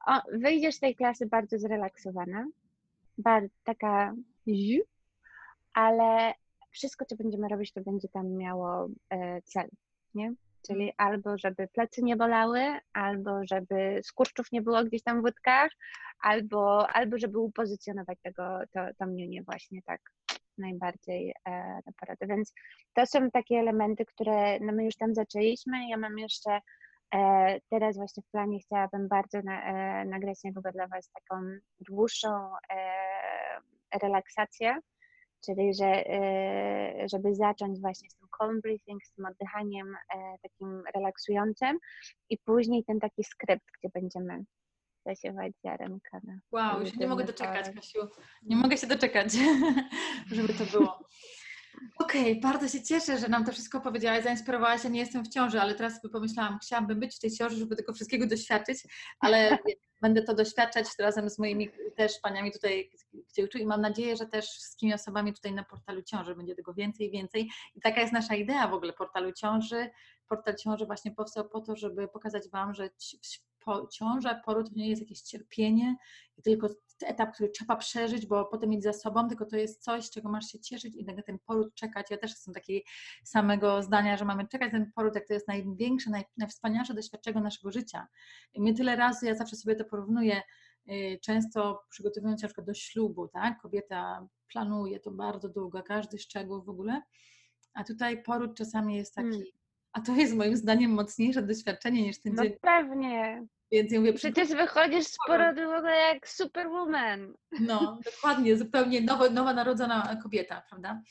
o, 0.08 0.22
wyjdziesz 0.34 0.76
z 0.76 0.80
tej 0.80 0.96
klasy 0.96 1.26
bardzo 1.26 1.60
zrelaksowana, 1.60 2.46
bardzo 3.18 3.56
taka 3.64 4.14
ale 5.74 6.34
wszystko, 6.72 7.06
co 7.06 7.16
będziemy 7.16 7.48
robić, 7.48 7.72
to 7.72 7.82
będzie 7.82 8.08
tam 8.08 8.30
miało 8.30 8.88
e, 9.10 9.42
cel, 9.42 9.70
nie? 10.16 10.34
Czyli 10.68 10.94
albo 10.98 11.38
żeby 11.38 11.68
plecy 11.68 12.04
nie 12.04 12.16
bolały, 12.16 12.80
albo 12.94 13.32
żeby 13.52 14.00
skurczów 14.04 14.52
nie 14.52 14.62
było 14.62 14.84
gdzieś 14.84 15.04
tam 15.04 15.22
w 15.22 15.24
łydkach, 15.24 15.72
albo, 16.22 16.90
albo 16.90 17.18
żeby 17.18 17.40
upozycjonować 17.40 18.20
tego, 18.22 18.60
to, 18.72 18.80
to 19.00 19.06
miunię 19.06 19.44
właśnie 19.44 19.82
tak 19.82 20.02
najbardziej 20.58 21.34
e, 21.46 21.52
na 21.86 21.92
porodę. 22.00 22.28
Więc 22.28 22.54
to 22.94 23.06
są 23.06 23.32
takie 23.32 23.56
elementy, 23.56 24.06
które 24.06 24.60
no 24.60 24.74
my 24.74 24.86
już 24.86 24.96
tam 24.96 25.16
zaczęliśmy. 25.16 25.90
Ja 25.90 25.98
mam 25.98 26.20
jeszcze 26.20 26.60
e, 27.16 27.60
teraz 27.70 27.98
właśnie 27.98 28.24
w 28.24 28.32
planie 28.32 28.60
chciałabym 28.60 29.08
bardzo 29.08 29.42
na, 29.42 29.64
e, 29.64 30.06
nagrać 30.06 30.44
niedługo 30.44 30.72
dla 30.72 30.88
Was 30.88 31.10
taką 31.12 31.42
dłuższą 31.80 32.30
e, 32.74 34.00
relaksację, 34.02 34.80
czyli 35.46 35.74
że, 35.74 36.10
e, 36.10 37.10
żeby 37.10 37.36
zacząć 37.36 37.80
właśnie 37.80 38.10
z 38.10 38.16
tym 38.16 38.28
calm 38.40 38.62
breathing, 38.62 39.06
z 39.06 39.14
tym 39.14 39.26
oddychaniem 39.26 39.96
e, 40.16 40.38
takim 40.42 40.84
relaksującym 40.96 41.80
i 42.30 42.38
później 42.38 42.84
ten 42.84 43.00
taki 43.00 43.24
skrypt, 43.24 43.66
gdzie 43.80 43.90
będziemy 43.94 44.44
zasiewać 45.06 45.54
ziarenka. 45.66 46.20
Na 46.24 46.40
Wow, 46.52 46.82
już 46.82 46.96
nie 46.96 47.08
mogę 47.08 47.24
doczekać, 47.24 47.66
porad. 47.68 47.76
Kasiu. 47.76 48.00
Nie 48.44 48.56
mogę 48.56 48.78
się 48.78 48.88
doczekać, 48.88 49.34
żeby 50.36 50.54
to 50.54 50.66
było. 50.66 51.00
Okej, 52.00 52.40
bardzo 52.40 52.68
się 52.68 52.84
cieszę, 52.84 53.18
że 53.18 53.28
nam 53.28 53.46
to 53.46 53.52
wszystko 53.52 53.82
powiedziałaś, 53.82 54.24
zainspirowałaś. 54.24 54.84
Ja 54.84 54.90
nie 54.90 55.00
jestem 55.00 55.26
w 55.26 55.30
ciąży, 55.30 55.62
ale 55.62 55.76
teraz 55.76 56.02
sobie 56.02 56.12
pomyślałam, 56.12 56.60
chciałabym 56.60 57.00
być 57.00 57.16
w 57.16 57.20
tej 57.20 57.32
ciąży, 57.32 57.56
żeby 57.56 57.76
tego 57.76 57.94
wszystkiego 57.94 58.28
doświadczyć, 58.28 58.84
ale 59.20 59.58
będę 60.02 60.24
to 60.24 60.34
doświadczać 60.34 60.88
razem 61.00 61.30
z 61.30 61.40
moimi 61.40 61.70
też 61.96 62.20
paniami 62.20 62.52
tutaj, 62.52 62.92
uczę 63.42 63.60
i 63.60 63.66
mam 63.66 63.82
nadzieję, 63.82 64.18
że 64.18 64.26
też 64.26 64.50
z 64.50 64.58
wszystkimi 64.58 64.94
osobami 64.94 65.34
tutaj 65.34 65.54
na 65.54 65.64
portalu 65.64 66.02
ciąży 66.02 66.36
będzie 66.36 66.56
tego 66.56 66.74
więcej 66.74 67.08
i 67.08 67.12
więcej. 67.12 67.50
I 67.76 67.82
taka 67.82 68.02
jest 68.02 68.14
nasza 68.14 68.36
idea 68.36 68.68
w 68.68 68.74
ogóle 68.74 68.94
portalu 68.94 69.32
ciąży. 69.32 69.90
Portal 70.28 70.56
ciąży 70.56 70.86
właśnie 70.86 71.12
powstał 71.12 71.50
po 71.50 71.62
to, 71.62 71.76
żeby 71.76 72.08
pokazać 72.08 72.50
Wam, 72.50 72.74
że 72.74 72.90
ciąża, 73.92 74.36
poród 74.46 74.70
to 74.70 74.76
nie 74.76 74.90
jest 74.90 75.02
jakieś 75.02 75.22
cierpienie, 75.22 75.96
tylko 76.44 76.70
etap, 77.06 77.34
który 77.34 77.50
trzeba 77.50 77.76
przeżyć, 77.76 78.26
bo 78.26 78.46
potem 78.46 78.70
mieć 78.70 78.84
za 78.84 78.94
sobą, 78.94 79.28
tylko 79.28 79.46
to 79.46 79.58
jest 79.58 79.84
coś, 79.84 80.10
czego 80.10 80.30
masz 80.30 80.46
się 80.46 80.60
cieszyć 80.60 80.96
i 80.96 81.06
na 81.06 81.22
ten 81.22 81.40
poród 81.40 81.76
czekać. 81.76 82.12
Ja 82.12 82.18
też 82.18 82.32
jestem 82.32 82.54
takiego 82.54 82.86
samego 83.24 83.84
zdania, 83.84 84.18
że 84.18 84.26
mamy 84.26 84.48
czekać 84.48 84.72
ten 84.72 84.92
poród, 84.96 85.16
jak 85.16 85.28
to 85.28 85.34
jest 85.34 85.48
największe, 85.48 86.10
naj, 86.10 86.24
najwspanialsze 86.38 86.94
doświadczenie 86.94 87.42
naszego 87.42 87.72
życia. 87.72 88.08
I 88.54 88.74
tyle 88.74 88.96
razy, 88.96 89.26
ja 89.26 89.36
zawsze 89.36 89.56
sobie 89.56 89.76
to 89.76 89.86
porównuję, 89.86 90.42
często 91.22 91.84
przygotowując 91.90 92.42
się 92.42 92.46
na 92.46 92.48
przykład 92.48 92.68
do 92.68 92.74
ślubu, 92.74 93.28
tak? 93.28 93.62
Kobieta 93.62 94.28
planuje 94.52 95.00
to 95.00 95.12
bardzo 95.12 95.50
długo, 95.50 95.84
każdy 95.84 96.18
szczegół 96.18 96.64
w 96.64 96.70
ogóle, 96.70 97.02
a 97.74 97.84
tutaj 97.84 98.24
poród 98.24 98.58
czasami 98.58 98.96
jest 98.96 99.16
taki 99.16 99.28
Mm. 99.28 99.42
a 99.94 100.02
to 100.02 100.12
jest 100.16 100.36
moim 100.36 100.58
zdaniem 100.58 100.92
mocniejsze 100.92 101.42
doświadczenie 101.42 102.02
niż 102.04 102.22
ten 102.22 102.34
No 102.36 102.44
dzień. 102.44 102.54
pewnie. 102.62 103.46
Więc 103.72 103.92
ja 103.92 104.00
mówię, 104.00 104.14
Przecież 104.14 104.50
wychodzisz 104.50 105.08
z 105.08 105.16
porodu 105.28 105.62
w 105.62 105.74
ogóle 105.74 105.96
jak 105.98 106.28
superwoman. 106.30 107.34
No, 107.60 108.00
dokładnie, 108.06 108.58
zupełnie 108.58 109.02
nowo, 109.02 109.30
nowa 109.30 109.54
narodzona 109.54 110.18
kobieta, 110.24 110.64
prawda? 110.70 111.02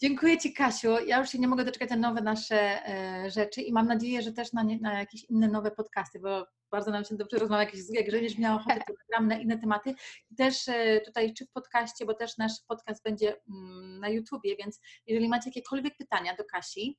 Dziękuję 0.00 0.38
Ci, 0.38 0.52
Kasiu. 0.52 0.88
Ja 1.06 1.18
już 1.18 1.28
się 1.30 1.38
nie 1.38 1.48
mogę 1.48 1.64
doczekać 1.64 1.90
na 1.90 1.96
nowe 1.96 2.20
nasze 2.20 2.86
e, 2.88 3.30
rzeczy 3.30 3.60
i 3.62 3.72
mam 3.72 3.86
nadzieję, 3.86 4.22
że 4.22 4.32
też 4.32 4.52
na, 4.52 4.62
nie, 4.62 4.78
na 4.78 4.98
jakieś 4.98 5.24
inne 5.24 5.48
nowe 5.48 5.70
podcasty, 5.70 6.20
bo 6.20 6.46
bardzo 6.70 6.90
nam 6.90 7.04
się 7.04 7.16
dobrze 7.16 7.38
rozmawia, 7.38 7.64
jakieś, 7.64 7.80
jak 7.90 8.10
żebyś 8.10 8.38
miała 8.38 8.56
ochotę, 8.56 8.80
to 8.86 8.92
nagram 9.08 9.28
na 9.28 9.38
inne 9.38 9.58
tematy. 9.58 9.94
I 10.30 10.34
też 10.34 10.68
e, 10.68 11.00
tutaj, 11.00 11.34
czy 11.34 11.46
w 11.46 11.50
podcaście, 11.50 12.06
bo 12.06 12.14
też 12.14 12.38
nasz 12.38 12.52
podcast 12.68 13.04
będzie 13.04 13.36
mm, 13.48 14.00
na 14.00 14.08
YouTubie, 14.08 14.56
więc 14.56 14.80
jeżeli 15.06 15.28
macie 15.28 15.50
jakiekolwiek 15.50 15.96
pytania 15.96 16.36
do 16.36 16.44
Kasi, 16.44 16.98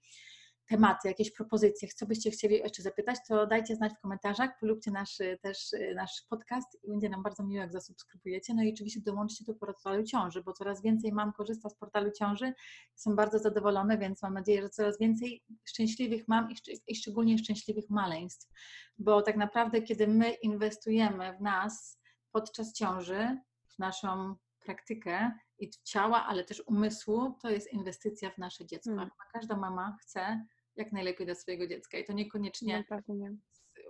tematy, 0.68 1.08
jakieś 1.08 1.32
propozycje, 1.32 1.88
co 1.88 2.06
byście 2.06 2.32
chcieli 2.32 2.56
jeszcze 2.56 2.84
zapytać, 2.84 3.18
to 3.28 3.48
dajcie 3.48 3.76
znać 3.76 3.94
w 3.94 4.02
komentarzach, 4.02 4.60
polubcie 4.60 4.92
nasz, 4.92 5.20
y, 5.20 5.38
też 5.42 5.74
y, 5.74 5.94
nasz 5.96 6.26
podcast 6.30 6.78
i 6.84 6.90
będzie 6.90 7.10
nam 7.10 7.24
bardzo 7.24 7.44
miło, 7.44 7.62
jak 7.62 7.72
zasubskrybujecie. 7.72 8.54
No 8.54 8.64
i 8.64 8.74
oczywiście 8.74 9.02
dołączcie 9.02 9.46
do 9.46 9.54
portalu 9.54 10.04
ciąży, 10.04 10.44
bo 10.44 10.54
coraz 10.54 10.82
więcej 10.82 11.12
mam 11.12 11.34
korzysta 11.34 11.70
z 11.70 11.76
portalu 11.76 12.12
ciąży. 12.12 12.54
Są 12.96 13.16
bardzo 13.16 13.40
zadowolone, 13.40 13.98
więc 13.98 14.22
mam 14.22 14.34
nadzieję, 14.34 14.62
że 14.62 14.70
coraz 14.70 15.00
więcej 15.00 15.44
szczęśliwych 15.66 16.28
mam 16.28 16.52
i, 16.52 16.56
szcz- 16.56 16.82
i 16.88 16.96
szczególnie 16.96 17.38
szczęśliwych 17.38 17.90
maleństw, 17.90 18.50
bo 18.98 19.22
tak 19.22 19.38
naprawdę, 19.38 19.82
kiedy 19.82 20.08
my 20.08 20.32
inwestujemy 20.32 21.38
w 21.38 21.42
nas 21.42 22.00
podczas 22.32 22.74
ciąży, 22.74 23.38
w 23.76 23.80
naszą 23.80 24.36
praktykę 24.66 25.32
i 25.62 25.70
ciała, 25.84 26.26
ale 26.26 26.44
też 26.44 26.64
umysłu, 26.66 27.38
to 27.42 27.50
jest 27.50 27.74
inwestycja 27.74 28.30
w 28.32 28.38
nasze 28.38 28.66
dziecko. 28.66 28.92
Mm. 28.92 29.10
Każda 29.34 29.58
mama 29.58 29.98
chce 30.02 30.46
jak 30.76 30.92
najlepiej 30.92 31.26
dla 31.26 31.36
swojego 31.36 31.68
dziecka 31.68 31.98
i 31.98 32.06
to 32.06 32.14
niekoniecznie 32.14 32.86
No 32.90 33.28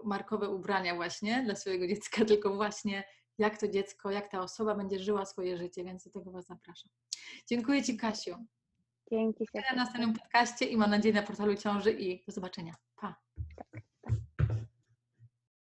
markowe 0.03 0.49
ubrania 0.49 0.95
właśnie 0.95 1.43
dla 1.43 1.55
swojego 1.55 1.87
dziecka, 1.87 2.25
tylko 2.25 2.55
właśnie 2.55 3.03
jak 3.37 3.57
to 3.57 3.67
dziecko, 3.67 4.11
jak 4.11 4.31
ta 4.31 4.41
osoba 4.41 4.75
będzie 4.75 4.99
żyła 4.99 5.25
swoje 5.25 5.57
życie, 5.57 5.83
więc 5.83 6.03
do 6.03 6.11
tego 6.11 6.31
Was 6.31 6.45
zapraszam. 6.45 6.91
Dziękuję 7.47 7.83
Ci 7.83 7.97
Kasiu. 7.97 8.35
Dzięki 9.11 9.43
Na 9.43 9.61
serdecznie. 9.61 9.77
następnym 9.77 10.13
podcaście 10.13 10.65
i 10.65 10.77
mam 10.77 10.89
nadzieję 10.89 11.15
na 11.15 11.23
portalu 11.23 11.55
ciąży 11.55 11.91
i 11.91 12.23
do 12.25 12.31
zobaczenia. 12.31 12.73